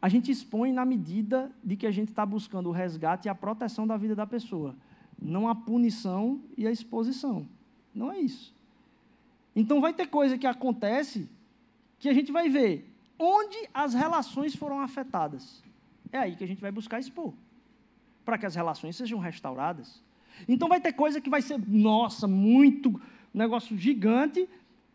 [0.01, 3.35] A gente expõe na medida de que a gente está buscando o resgate e a
[3.35, 4.75] proteção da vida da pessoa,
[5.19, 7.47] não a punição e a exposição.
[7.95, 8.53] Não é isso.
[9.55, 11.29] Então vai ter coisa que acontece
[12.03, 12.85] que a gente vai ver
[13.17, 15.63] onde as relações foram afetadas.
[16.11, 17.33] É aí que a gente vai buscar expor,
[18.25, 20.03] para que as relações sejam restauradas.
[20.45, 22.99] Então vai ter coisa que vai ser, nossa, muito
[23.33, 24.49] negócio gigante,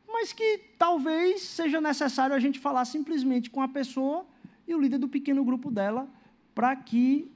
[0.07, 4.27] mas que talvez seja necessário a gente falar simplesmente com a pessoa
[4.67, 6.07] e o líder do pequeno grupo dela,
[6.55, 7.33] para que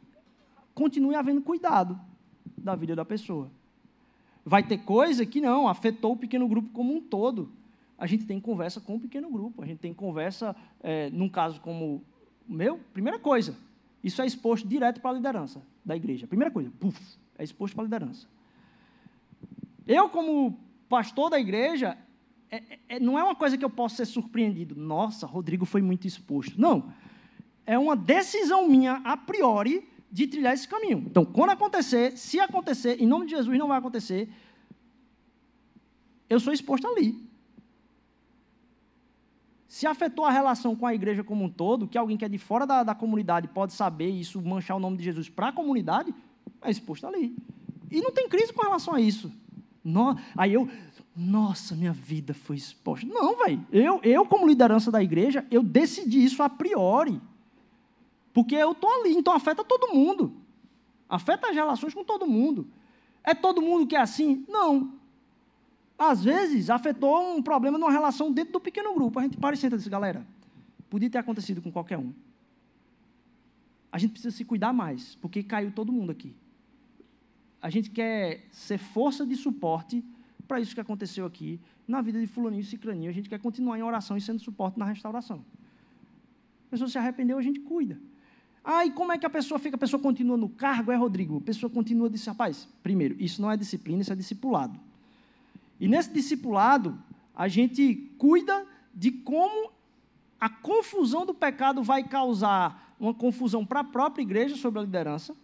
[0.75, 1.99] continue havendo cuidado
[2.59, 3.51] da vida da pessoa.
[4.45, 7.62] Vai ter coisa que não, afetou o pequeno grupo como um todo
[8.03, 11.61] a gente tem conversa com um pequeno grupo, a gente tem conversa, é, num caso
[11.61, 12.03] como
[12.49, 13.57] o meu, primeira coisa,
[14.03, 16.27] isso é exposto direto para a liderança da igreja.
[16.27, 17.01] Primeira coisa, puf,
[17.39, 18.27] é exposto para a liderança.
[19.87, 21.97] Eu, como pastor da igreja,
[22.51, 24.75] é, é, não é uma coisa que eu posso ser surpreendido.
[24.75, 26.61] Nossa, Rodrigo foi muito exposto.
[26.61, 26.93] Não.
[27.65, 31.05] É uma decisão minha, a priori, de trilhar esse caminho.
[31.07, 34.29] Então, quando acontecer, se acontecer, em nome de Jesus não vai acontecer,
[36.29, 37.31] eu sou exposto ali.
[39.73, 42.37] Se afetou a relação com a igreja como um todo, que alguém que é de
[42.37, 46.15] fora da, da comunidade pode saber isso, manchar o nome de Jesus para a comunidade,
[46.61, 47.35] é exposto ali.
[47.91, 49.33] E não tem crise com relação a isso.
[49.83, 50.69] No, aí eu,
[51.17, 53.07] nossa, minha vida foi exposta.
[53.07, 53.67] Não, velho.
[53.73, 57.19] Eu, eu, como liderança da igreja, eu decidi isso a priori.
[58.35, 60.35] Porque eu estou ali, então afeta todo mundo.
[61.09, 62.69] Afeta as relações com todo mundo.
[63.25, 64.45] É todo mundo que é assim?
[64.51, 65.01] Não
[66.11, 69.19] às vezes, afetou um problema numa relação dentro do pequeno grupo.
[69.19, 70.27] A gente para e senta galera,
[70.91, 72.13] podia ter acontecido com qualquer um.
[73.91, 76.35] A gente precisa se cuidar mais, porque caiu todo mundo aqui.
[77.61, 80.05] A gente quer ser força de suporte
[80.49, 83.09] para isso que aconteceu aqui na vida de fulaninho e cicraninho.
[83.09, 85.45] A gente quer continuar em oração e sendo suporte na restauração.
[86.67, 88.01] A pessoa se arrependeu, a gente cuida.
[88.65, 89.77] Ah, e como é que a pessoa fica?
[89.77, 91.39] A pessoa continua no cargo, é, Rodrigo?
[91.39, 94.81] A pessoa continua disse, rapaz, primeiro, isso não é disciplina, isso é discipulado.
[95.83, 96.97] E nesse discipulado,
[97.35, 98.65] a gente cuida
[98.95, 99.73] de como
[100.39, 105.35] a confusão do pecado vai causar uma confusão para a própria igreja sobre a liderança,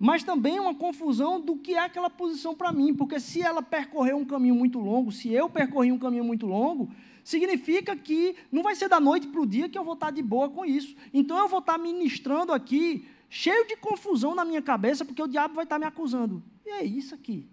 [0.00, 4.16] mas também uma confusão do que é aquela posição para mim, porque se ela percorreu
[4.16, 6.90] um caminho muito longo, se eu percorri um caminho muito longo,
[7.22, 10.24] significa que não vai ser da noite para o dia que eu vou estar de
[10.24, 10.96] boa com isso.
[11.14, 15.54] Então eu vou estar ministrando aqui, cheio de confusão na minha cabeça, porque o diabo
[15.54, 16.42] vai estar me acusando.
[16.66, 17.46] E é isso aqui,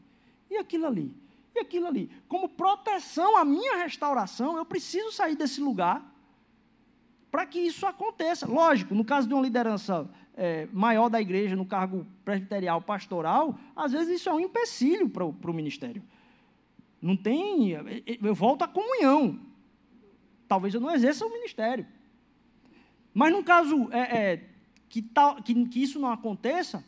[0.49, 1.24] e aquilo ali
[1.55, 2.09] e aquilo ali.
[2.27, 6.13] Como proteção à minha restauração, eu preciso sair desse lugar
[7.31, 8.47] para que isso aconteça.
[8.47, 13.91] Lógico, no caso de uma liderança é, maior da igreja, no cargo presbiterial, pastoral, às
[13.91, 16.03] vezes isso é um empecilho para o ministério.
[17.01, 17.71] Não tem.
[18.21, 19.39] Eu volto à comunhão.
[20.47, 21.85] Talvez eu não exerça o ministério.
[23.13, 24.49] Mas no caso é, é,
[24.89, 26.83] que, tal, que, que isso não aconteça,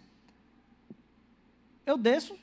[1.86, 2.38] eu desço,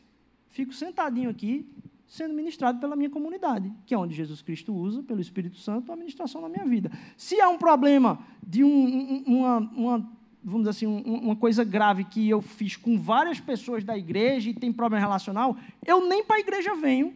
[0.49, 1.68] fico sentadinho aqui,
[2.07, 5.95] sendo ministrado pela minha comunidade, que é onde Jesus Cristo usa, pelo Espírito Santo, a
[5.95, 6.91] administração na minha vida.
[7.17, 12.29] Se há um problema de um, uma, uma, vamos dizer assim, uma coisa grave que
[12.29, 16.41] eu fiz com várias pessoas da igreja e tem problema relacional, eu nem para a
[16.41, 17.15] igreja venho.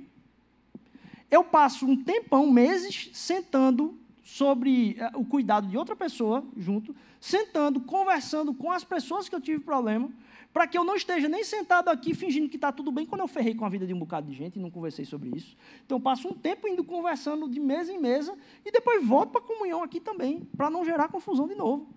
[1.30, 7.80] Eu passo um tempão, meses, sentando sobre eh, o cuidado de outra pessoa junto, sentando,
[7.80, 10.10] conversando com as pessoas que eu tive problema,
[10.52, 13.28] para que eu não esteja nem sentado aqui fingindo que está tudo bem quando eu
[13.28, 15.56] ferrei com a vida de um bocado de gente e não conversei sobre isso.
[15.84, 19.44] Então, passo um tempo indo conversando de mesa em mesa e depois volto para a
[19.44, 21.88] comunhão aqui também, para não gerar confusão de novo.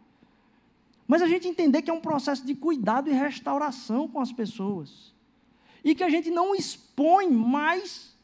[1.08, 5.14] Mas a gente entender que é um processo de cuidado e restauração com as pessoas.
[5.84, 8.16] E que a gente não expõe mais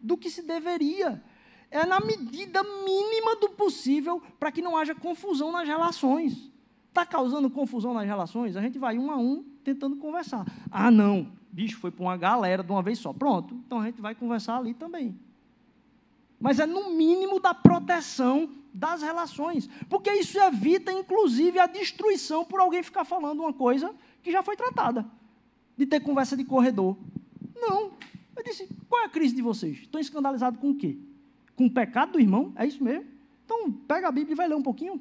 [0.00, 1.22] do que se deveria.
[1.70, 6.50] É na medida mínima do possível para que não haja confusão nas relações.
[6.88, 8.56] Está causando confusão nas relações?
[8.56, 10.46] A gente vai um a um tentando conversar.
[10.70, 13.12] Ah, não, bicho, foi para uma galera de uma vez só.
[13.12, 15.16] Pronto, então a gente vai conversar ali também.
[16.40, 19.68] Mas é no mínimo da proteção das relações.
[19.88, 24.56] Porque isso evita, inclusive, a destruição por alguém ficar falando uma coisa que já foi
[24.56, 25.06] tratada.
[25.76, 26.96] De ter conversa de corredor.
[27.54, 27.92] Não.
[28.36, 29.78] Eu disse, qual é a crise de vocês?
[29.78, 30.96] Estão escandalizados com o quê?
[31.54, 32.52] Com o pecado do irmão?
[32.56, 33.06] É isso mesmo?
[33.44, 35.00] Então, pega a Bíblia e vai ler um pouquinho.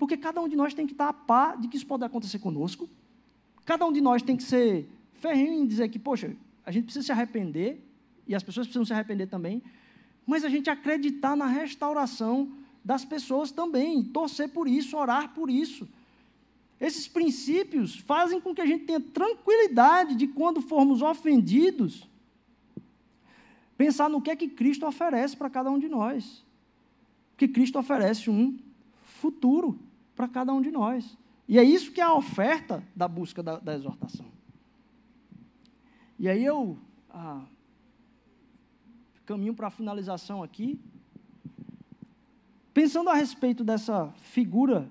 [0.00, 2.38] Porque cada um de nós tem que estar a par de que isso pode acontecer
[2.38, 2.88] conosco.
[3.66, 6.34] Cada um de nós tem que ser ferrinho em dizer que, poxa,
[6.64, 7.86] a gente precisa se arrepender,
[8.26, 9.62] e as pessoas precisam se arrepender também,
[10.26, 12.50] mas a gente acreditar na restauração
[12.82, 15.86] das pessoas também, torcer por isso, orar por isso.
[16.80, 22.08] Esses princípios fazem com que a gente tenha tranquilidade de quando formos ofendidos,
[23.76, 26.42] pensar no que é que Cristo oferece para cada um de nós.
[27.32, 28.58] Porque Cristo oferece um
[29.04, 29.78] futuro
[30.20, 31.16] para cada um de nós.
[31.48, 34.26] E é isso que é a oferta da busca da, da exortação.
[36.18, 36.76] E aí eu
[37.08, 37.40] ah,
[39.24, 40.78] caminho para a finalização aqui.
[42.74, 44.90] Pensando a respeito dessa figura,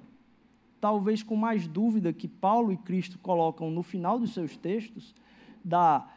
[0.82, 5.14] talvez com mais dúvida que Paulo e Cristo colocam no final dos seus textos,
[5.64, 6.12] da,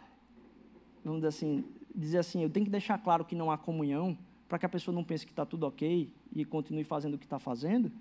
[1.05, 4.17] vamos dizer assim, dizer assim, eu tenho que deixar claro que não há comunhão,
[4.49, 7.27] para que a pessoa não pense que está tudo ok e continue fazendo o que
[7.27, 7.93] está fazendo.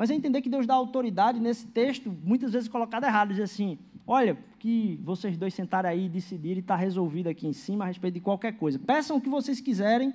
[0.00, 3.78] Mas é entender que Deus dá autoridade nesse texto, muitas vezes colocado errado, diz assim:
[4.06, 8.14] olha, que vocês dois sentarem aí e decidirem, está resolvido aqui em cima a respeito
[8.14, 8.78] de qualquer coisa.
[8.78, 10.14] Peçam o que vocês quiserem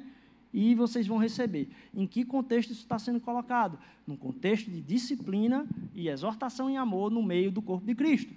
[0.52, 1.70] e vocês vão receber.
[1.94, 3.78] Em que contexto isso está sendo colocado?
[4.08, 8.34] Num contexto de disciplina e exortação em amor no meio do corpo de Cristo.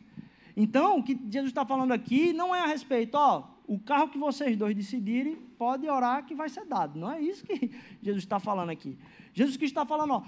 [0.54, 4.18] Então, o que Jesus está falando aqui não é a respeito, ó, o carro que
[4.18, 6.98] vocês dois decidirem, pode orar que vai ser dado.
[6.98, 7.70] Não é isso que
[8.02, 8.98] Jesus está falando aqui.
[9.32, 10.22] Jesus que está falando, ó,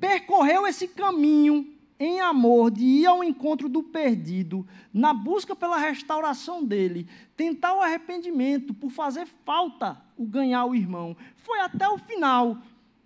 [0.00, 1.66] percorreu esse caminho
[1.98, 7.80] em amor de ir ao encontro do perdido, na busca pela restauração dele, tentar o
[7.80, 11.14] arrependimento, por fazer falta o ganhar o irmão.
[11.36, 12.56] Foi até o final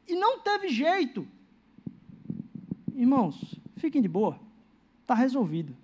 [0.07, 1.27] e não teve jeito.
[2.95, 4.39] Irmãos, fiquem de boa,
[5.03, 5.77] está resolvido.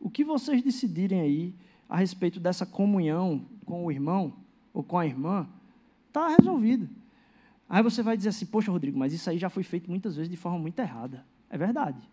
[0.00, 1.54] O que vocês decidirem aí
[1.88, 4.32] a respeito dessa comunhão com o irmão
[4.72, 5.46] ou com a irmã,
[6.08, 6.88] está resolvido.
[7.68, 10.30] Aí você vai dizer assim, poxa, Rodrigo, mas isso aí já foi feito muitas vezes
[10.30, 11.24] de forma muito errada.
[11.48, 12.08] É verdade.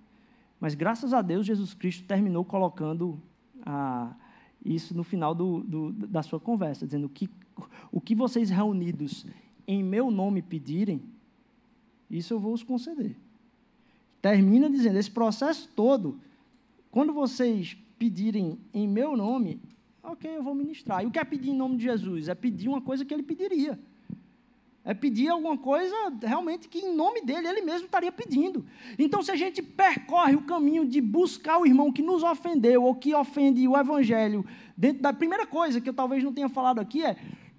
[0.60, 3.20] Mas graças a Deus, Jesus Cristo terminou colocando
[3.66, 4.16] ah,
[4.64, 7.30] isso no final do, do, da sua conversa, dizendo que
[7.92, 9.26] o que vocês reunidos
[9.68, 11.02] em meu nome pedirem,
[12.10, 13.18] isso eu vou os conceder.
[14.22, 16.20] Termina dizendo: esse processo todo,
[16.92, 19.60] quando vocês pedirem em meu nome,
[20.04, 21.04] ok, eu vou ministrar.
[21.04, 22.28] E o que é pedir em nome de Jesus?
[22.28, 23.80] É pedir uma coisa que ele pediria.
[24.84, 28.66] É pedir alguma coisa realmente que em nome dele ele mesmo estaria pedindo.
[28.98, 32.96] Então, se a gente percorre o caminho de buscar o irmão que nos ofendeu ou
[32.96, 34.44] que ofende o evangelho,
[34.76, 37.16] dentro da primeira coisa que eu talvez não tenha falado aqui é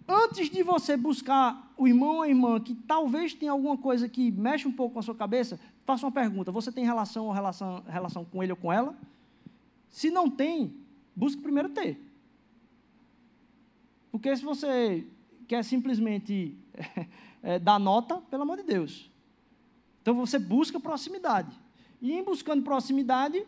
[0.09, 4.31] antes de você buscar o irmão ou a irmã que talvez tenha alguma coisa que
[4.33, 7.83] mexe um pouco com a sua cabeça, faça uma pergunta: você tem relação ou relação,
[7.87, 8.97] relação com ele ou com ela?
[9.89, 10.75] Se não tem,
[11.15, 12.01] busque primeiro ter.
[14.11, 15.07] Porque se você
[15.47, 16.57] quer simplesmente
[17.43, 19.11] é, dar nota, pelo amor de Deus.
[20.01, 21.57] Então você busca proximidade.
[22.01, 23.47] E em buscando proximidade,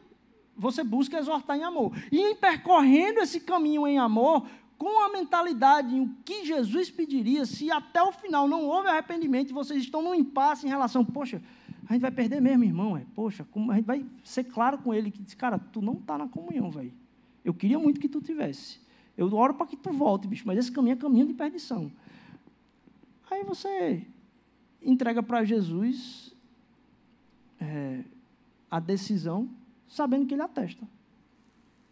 [0.57, 1.93] você busca exortar em amor.
[2.13, 4.47] E em percorrendo esse caminho em amor,
[4.79, 9.53] com a mentalidade em o que Jesus pediria, se até o final não houve arrependimento
[9.55, 11.43] vocês estão num impasse em relação, poxa,
[11.89, 15.11] a gente vai perder mesmo, irmão, é, poxa, a gente vai ser claro com ele
[15.11, 16.93] que diz, cara, tu não está na comunhão, velho.
[17.45, 18.81] Eu queria muito que tu tivesse.
[19.17, 21.91] Eu oro para que tu volte, bicho, mas esse caminho é caminho de perdição.
[23.31, 24.07] Aí você
[24.83, 26.35] entrega para Jesus
[27.61, 28.05] é,
[28.71, 29.49] a decisão,
[29.89, 30.87] sabendo que ele atesta.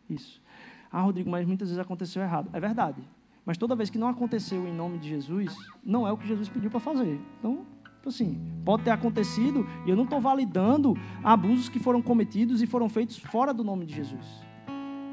[0.09, 0.43] Isso.
[0.91, 2.51] Ah, Rodrigo, mas muitas vezes aconteceu errado.
[2.53, 3.03] É verdade.
[3.45, 6.49] Mas toda vez que não aconteceu em nome de Jesus, não é o que Jesus
[6.49, 7.21] pediu para fazer.
[7.39, 7.65] Então,
[7.97, 12.67] tipo assim, pode ter acontecido e eu não estou validando abusos que foram cometidos e
[12.67, 14.27] foram feitos fora do nome de Jesus.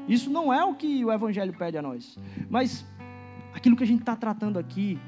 [0.06, 2.16] Isso não é o que o Evangelho pede a nós.
[2.48, 2.86] Mas
[3.52, 4.98] aquilo que a gente está tratando aqui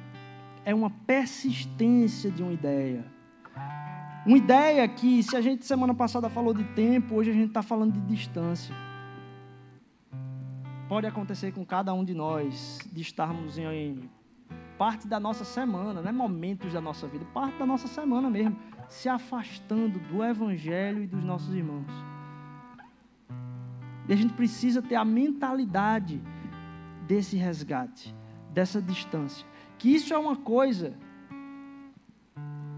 [0.65, 3.05] é uma persistência de uma ideia.
[4.27, 7.63] Uma ideia que, se a gente semana passada falou de tempo, hoje a gente está
[7.63, 8.75] falando de distância
[10.93, 14.11] pode acontecer com cada um de nós de estarmos em
[14.77, 18.59] parte da nossa semana, não é momentos da nossa vida, parte da nossa semana mesmo,
[18.91, 21.91] se afastando do Evangelho e dos nossos irmãos.
[24.07, 26.21] E a gente precisa ter a mentalidade
[27.09, 28.15] desse resgate,
[28.51, 29.47] dessa distância.
[29.83, 30.95] Que isso é uma coisa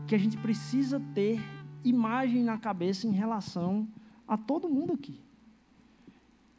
[0.08, 1.38] que a gente precisa ter
[1.84, 3.86] imagem na cabeça em relação
[4.26, 5.22] a todo mundo aqui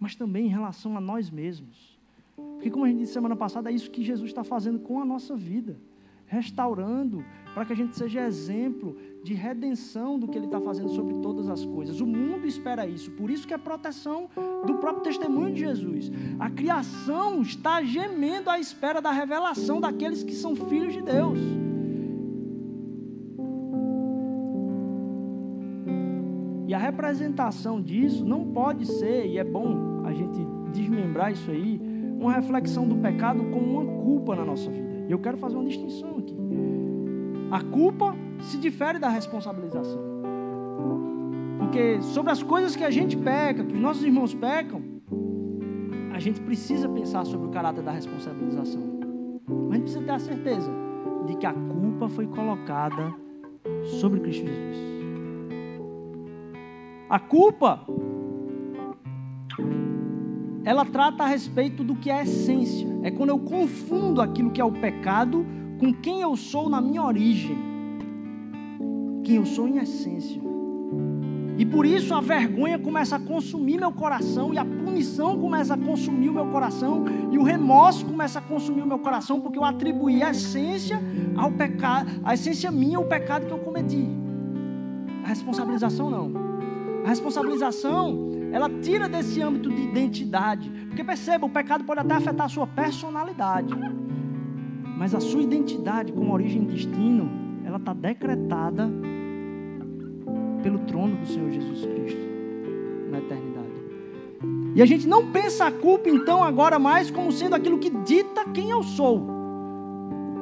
[0.05, 1.97] mas também em relação a nós mesmos.
[2.35, 5.05] Porque, como a gente disse semana passada, é isso que Jesus está fazendo com a
[5.05, 5.79] nossa vida
[6.27, 7.23] restaurando,
[7.53, 11.49] para que a gente seja exemplo de redenção do que Ele está fazendo sobre todas
[11.49, 12.01] as coisas.
[12.01, 14.29] O mundo espera isso, por isso que é proteção
[14.65, 16.11] do próprio testemunho de Jesus.
[16.39, 21.39] A criação está gemendo à espera da revelação daqueles que são filhos de Deus.
[26.67, 30.39] E a representação disso não pode ser, e é bom a gente
[30.73, 31.79] desmembrar isso aí,
[32.19, 34.84] uma reflexão do pecado como uma culpa na nossa vida.
[35.07, 36.35] E eu quero fazer uma distinção aqui.
[37.51, 40.01] A culpa se difere da responsabilização.
[41.59, 44.81] Porque sobre as coisas que a gente peca, que os nossos irmãos pecam,
[46.13, 48.81] a gente precisa pensar sobre o caráter da responsabilização.
[49.47, 50.71] Mas a gente precisa ter a certeza
[51.25, 53.13] de que a culpa foi colocada
[53.99, 54.77] sobre Cristo Jesus.
[57.09, 57.85] A culpa,
[60.65, 62.87] ela trata a respeito do que é essência.
[63.03, 65.45] É quando eu confundo aquilo que é o pecado
[65.79, 67.55] com quem eu sou na minha origem.
[69.23, 70.41] Quem eu sou em essência.
[71.57, 75.77] E por isso a vergonha começa a consumir meu coração, e a punição começa a
[75.77, 79.63] consumir o meu coração, e o remorso começa a consumir o meu coração, porque eu
[79.63, 80.99] atribuí a essência
[81.37, 84.05] ao pecado, a essência minha ao pecado que eu cometi.
[85.23, 86.31] A responsabilização não.
[87.05, 90.69] A responsabilização, ela tira desse âmbito de identidade.
[90.87, 93.73] Porque perceba, o pecado pode até afetar a sua personalidade.
[94.97, 97.29] Mas a sua identidade como origem e destino,
[97.65, 98.89] ela está decretada
[100.63, 102.25] pelo trono do Senhor Jesus Cristo
[103.11, 103.55] na eternidade.
[104.75, 108.45] E a gente não pensa a culpa, então, agora mais como sendo aquilo que dita
[108.53, 109.25] quem eu sou,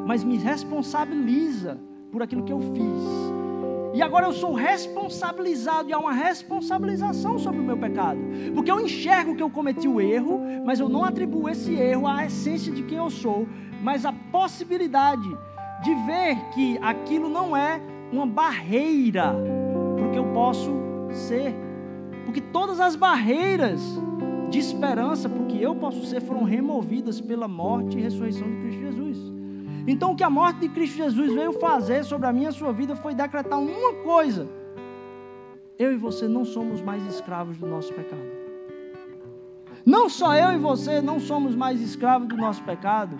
[0.05, 1.79] mas me responsabiliza
[2.11, 3.42] por aquilo que eu fiz
[3.93, 8.19] e agora eu sou responsabilizado e há uma responsabilização sobre o meu pecado.
[8.55, 12.25] Porque eu enxergo que eu cometi o erro, mas eu não atribuo esse erro à
[12.25, 13.47] essência de quem eu sou,
[13.83, 15.29] mas à possibilidade
[15.83, 17.79] de ver que aquilo não é
[18.11, 19.35] uma barreira
[19.99, 20.71] porque eu posso
[21.11, 21.53] ser.
[22.25, 23.81] Porque todas as barreiras
[24.49, 29.32] de esperança porque eu posso ser foram removidas pela morte e ressurreição de Cristo Jesus.
[29.85, 32.95] Então, o que a morte de Cristo Jesus veio fazer sobre a minha sua vida
[32.95, 34.47] foi decretar uma coisa:
[35.77, 38.43] eu e você não somos mais escravos do nosso pecado.
[39.85, 43.17] Não só eu e você não somos mais escravos do nosso pecado.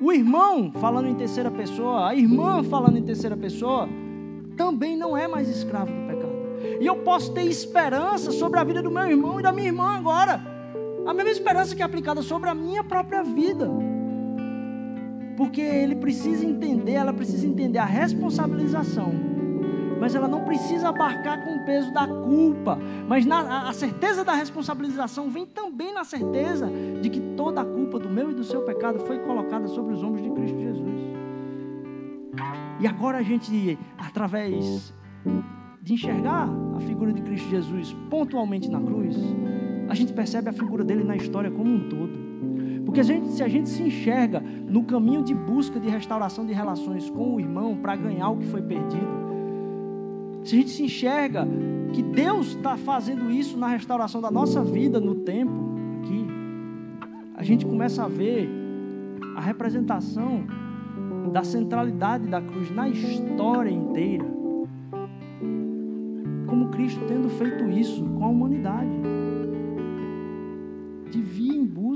[0.00, 3.88] O irmão falando em terceira pessoa, a irmã falando em terceira pessoa,
[4.56, 6.78] também não é mais escravo do pecado.
[6.80, 9.96] E eu posso ter esperança sobre a vida do meu irmão e da minha irmã
[9.96, 10.40] agora.
[11.06, 13.68] A mesma esperança que é aplicada sobre a minha própria vida.
[15.38, 19.12] Porque ele precisa entender, ela precisa entender a responsabilização.
[20.00, 22.76] Mas ela não precisa abarcar com o peso da culpa.
[23.06, 26.68] Mas na, a certeza da responsabilização vem também na certeza
[27.00, 30.02] de que toda a culpa do meu e do seu pecado foi colocada sobre os
[30.02, 31.00] ombros de Cristo Jesus.
[32.80, 34.92] E agora a gente, através
[35.80, 39.16] de enxergar a figura de Cristo Jesus pontualmente na cruz,
[39.88, 42.18] a gente percebe a figura dele na história como um todo.
[42.88, 46.54] Porque a gente, se a gente se enxerga no caminho de busca de restauração de
[46.54, 49.06] relações com o irmão para ganhar o que foi perdido,
[50.42, 51.46] se a gente se enxerga
[51.92, 55.52] que Deus está fazendo isso na restauração da nossa vida no tempo
[55.98, 56.26] aqui,
[57.34, 58.48] a gente começa a ver
[59.36, 60.46] a representação
[61.30, 64.24] da centralidade da cruz na história inteira
[66.46, 68.88] como Cristo tendo feito isso com a humanidade.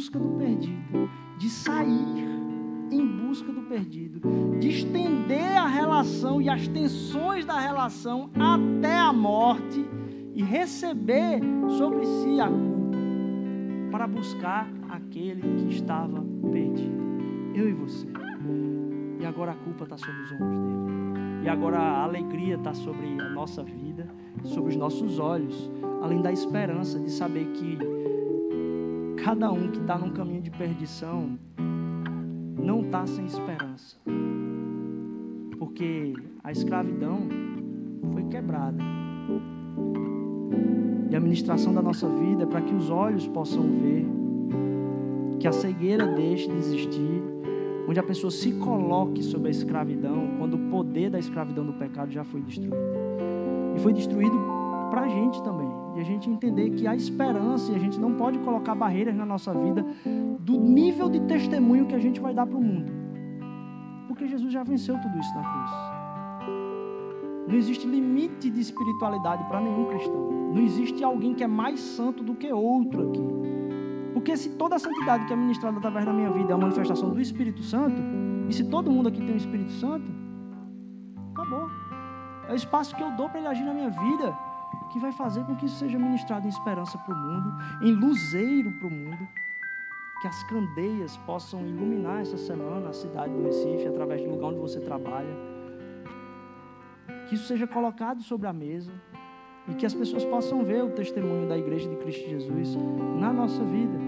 [0.02, 2.26] Busca do perdido, de sair
[2.90, 4.20] em busca do perdido,
[4.58, 9.88] de estender a relação e as tensões da relação até a morte
[10.34, 11.38] e receber
[11.78, 12.98] sobre si a culpa
[13.92, 17.54] para buscar aquele que estava perdido.
[17.54, 18.08] Eu e você.
[19.20, 21.44] E agora a culpa está sobre os ombros dele.
[21.44, 24.12] E agora a alegria está sobre a nossa vida
[24.44, 25.70] sobre os nossos olhos,
[26.02, 27.78] além da esperança de saber que
[29.22, 31.38] cada um que está num caminho de perdição
[32.60, 33.96] não está sem esperança,
[35.58, 36.12] porque
[36.42, 37.28] a escravidão
[38.12, 38.82] foi quebrada.
[41.08, 44.06] E a ministração da nossa vida é para que os olhos possam ver,
[45.38, 47.22] que a cegueira deixe de existir,
[47.88, 52.10] onde a pessoa se coloque sobre a escravidão, quando o poder da escravidão do pecado
[52.10, 52.76] já foi destruído.
[53.76, 54.36] E foi destruído
[54.90, 55.81] para a gente também.
[55.94, 59.26] E a gente entender que há esperança e a gente não pode colocar barreiras na
[59.26, 59.84] nossa vida
[60.40, 62.92] do nível de testemunho que a gente vai dar para o mundo.
[64.08, 65.70] Porque Jesus já venceu tudo isso na cruz.
[67.48, 70.30] Não existe limite de espiritualidade para nenhum cristão.
[70.54, 73.22] Não existe alguém que é mais santo do que outro aqui.
[74.14, 77.10] Porque se toda a santidade que é ministrada através da minha vida é a manifestação
[77.10, 78.00] do Espírito Santo,
[78.48, 80.10] e se todo mundo aqui tem o Espírito Santo,
[81.32, 81.68] acabou.
[82.48, 84.51] É o espaço que eu dou para ele agir na minha vida
[84.92, 88.70] que vai fazer com que isso seja ministrado em esperança para o mundo, em luzeiro
[88.72, 89.28] para o mundo.
[90.20, 94.60] Que as candeias possam iluminar essa semana a cidade do Recife através do lugar onde
[94.60, 95.34] você trabalha.
[97.28, 98.92] Que isso seja colocado sobre a mesa
[99.66, 102.76] e que as pessoas possam ver o testemunho da Igreja de Cristo Jesus
[103.18, 103.98] na nossa vida.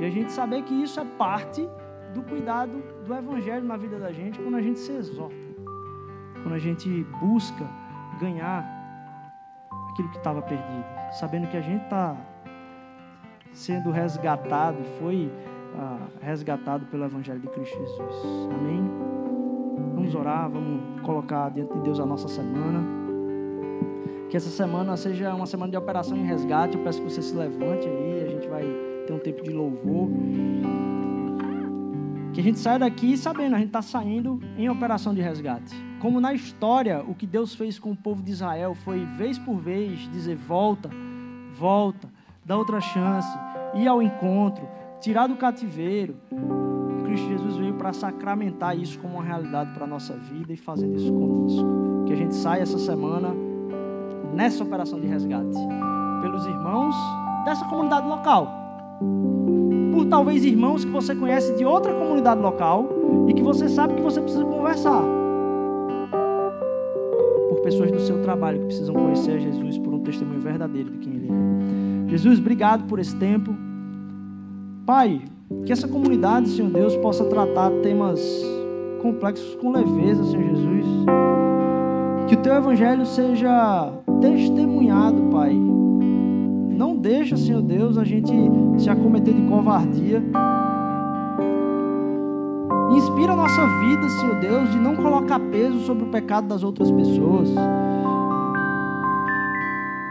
[0.00, 1.68] E a gente saber que isso é parte
[2.12, 5.44] do cuidado do Evangelho na vida da gente quando a gente se exorta
[6.44, 7.66] quando a gente busca
[8.20, 8.62] ganhar
[9.94, 12.16] aquilo que estava perdido, sabendo que a gente está
[13.52, 15.32] sendo resgatado e foi
[15.78, 18.02] ah, resgatado pelo Evangelho de Cristo Jesus.
[18.52, 18.84] Amém?
[19.94, 22.84] Vamos orar, vamos colocar diante de Deus a nossa semana.
[24.28, 26.76] Que essa semana seja uma semana de operação em resgate.
[26.76, 28.64] Eu peço que você se levante aí, a gente vai
[29.06, 30.08] ter um tempo de louvor.
[32.32, 35.72] Que a gente saia daqui sabendo, a gente está saindo em operação de resgate.
[36.04, 39.56] Como na história, o que Deus fez com o povo de Israel foi, vez por
[39.56, 40.90] vez, dizer: volta,
[41.58, 42.10] volta,
[42.44, 43.26] dá outra chance,
[43.74, 44.68] ir ao encontro,
[45.00, 46.14] tirar do cativeiro.
[47.06, 50.94] Cristo Jesus veio para sacramentar isso como uma realidade para a nossa vida e fazendo
[50.94, 52.04] isso conosco.
[52.06, 53.34] Que a gente saia essa semana
[54.34, 55.56] nessa operação de resgate
[56.20, 56.94] pelos irmãos
[57.46, 58.52] dessa comunidade local.
[59.90, 62.90] Por talvez irmãos que você conhece de outra comunidade local
[63.26, 65.13] e que você sabe que você precisa conversar
[67.64, 71.14] pessoas do seu trabalho que precisam conhecer a Jesus por um testemunho verdadeiro de quem
[71.14, 72.10] Ele é.
[72.10, 73.56] Jesus, obrigado por esse tempo.
[74.84, 75.22] Pai,
[75.64, 78.20] que essa comunidade, Senhor Deus, possa tratar temas
[79.00, 80.86] complexos com leveza, Senhor Jesus.
[82.28, 85.54] Que o teu evangelho seja testemunhado, Pai.
[85.54, 88.32] Não deixa, Senhor Deus, a gente
[88.76, 90.22] se acometer de covardia
[92.94, 96.90] Inspira a nossa vida, Senhor Deus, de não colocar peso sobre o pecado das outras
[96.90, 97.48] pessoas,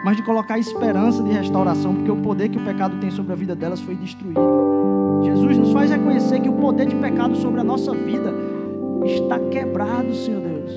[0.04, 3.36] mas de colocar esperança de restauração, porque o poder que o pecado tem sobre a
[3.36, 4.40] vida delas foi destruído.
[5.24, 8.34] Jesus nos faz reconhecer que o poder de pecado sobre a nossa vida
[9.06, 10.72] está quebrado, Senhor Deus.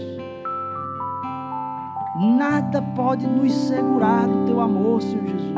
[2.38, 5.56] Nada pode nos segurar do teu amor, Senhor Jesus.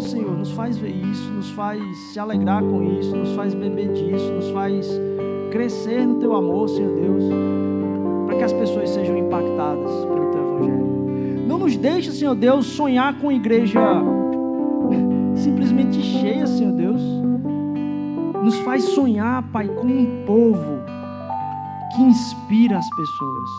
[0.00, 1.80] Senhor, nos faz ver isso, nos faz
[2.12, 4.88] se alegrar com isso, nos faz beber disso, nos faz
[5.50, 7.24] crescer no teu amor, Senhor Deus.
[8.58, 11.46] pessoas sejam impactadas pelo Teu Evangelho.
[11.46, 13.80] Não nos deixe, Senhor Deus, sonhar com igreja
[15.38, 17.00] simplesmente cheia, Senhor Deus.
[18.42, 20.80] Nos faz sonhar, Pai, com um povo
[21.94, 23.50] que inspira as pessoas,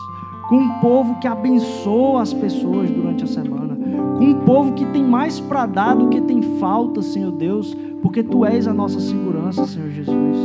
[0.48, 3.79] com um povo que abençoa as pessoas durante a semana,
[4.20, 8.44] um povo que tem mais para dar do que tem falta, Senhor Deus, porque Tu
[8.44, 10.36] és a nossa segurança, Senhor Jesus.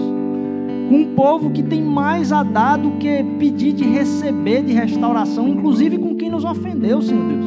[0.90, 5.98] Um povo que tem mais a dar do que pedir de receber de restauração, inclusive
[5.98, 7.46] com quem nos ofendeu, Senhor Deus.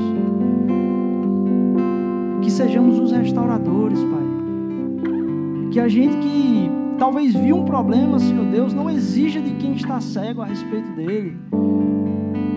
[2.42, 4.18] Que sejamos os restauradores, Pai.
[5.70, 10.00] Que a gente que talvez viu um problema, Senhor Deus, não exija de quem está
[10.00, 11.36] cego a respeito dele.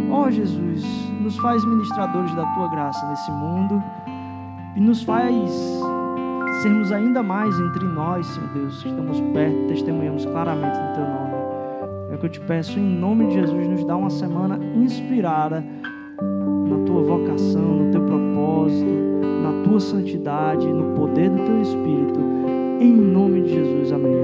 [0.10, 0.84] Oh, Jesus,
[1.32, 3.82] nos faz ministradores da tua graça nesse mundo
[4.76, 5.50] e nos faz
[6.62, 11.34] sermos ainda mais entre nós, Senhor Deus, que estamos perto, testemunhamos claramente no teu nome.
[12.12, 15.64] É o que eu te peço em nome de Jesus, nos dá uma semana inspirada
[16.68, 18.92] na tua vocação, no teu propósito,
[19.42, 22.20] na tua santidade, no poder do teu Espírito.
[22.82, 24.22] Em nome de Jesus, amém.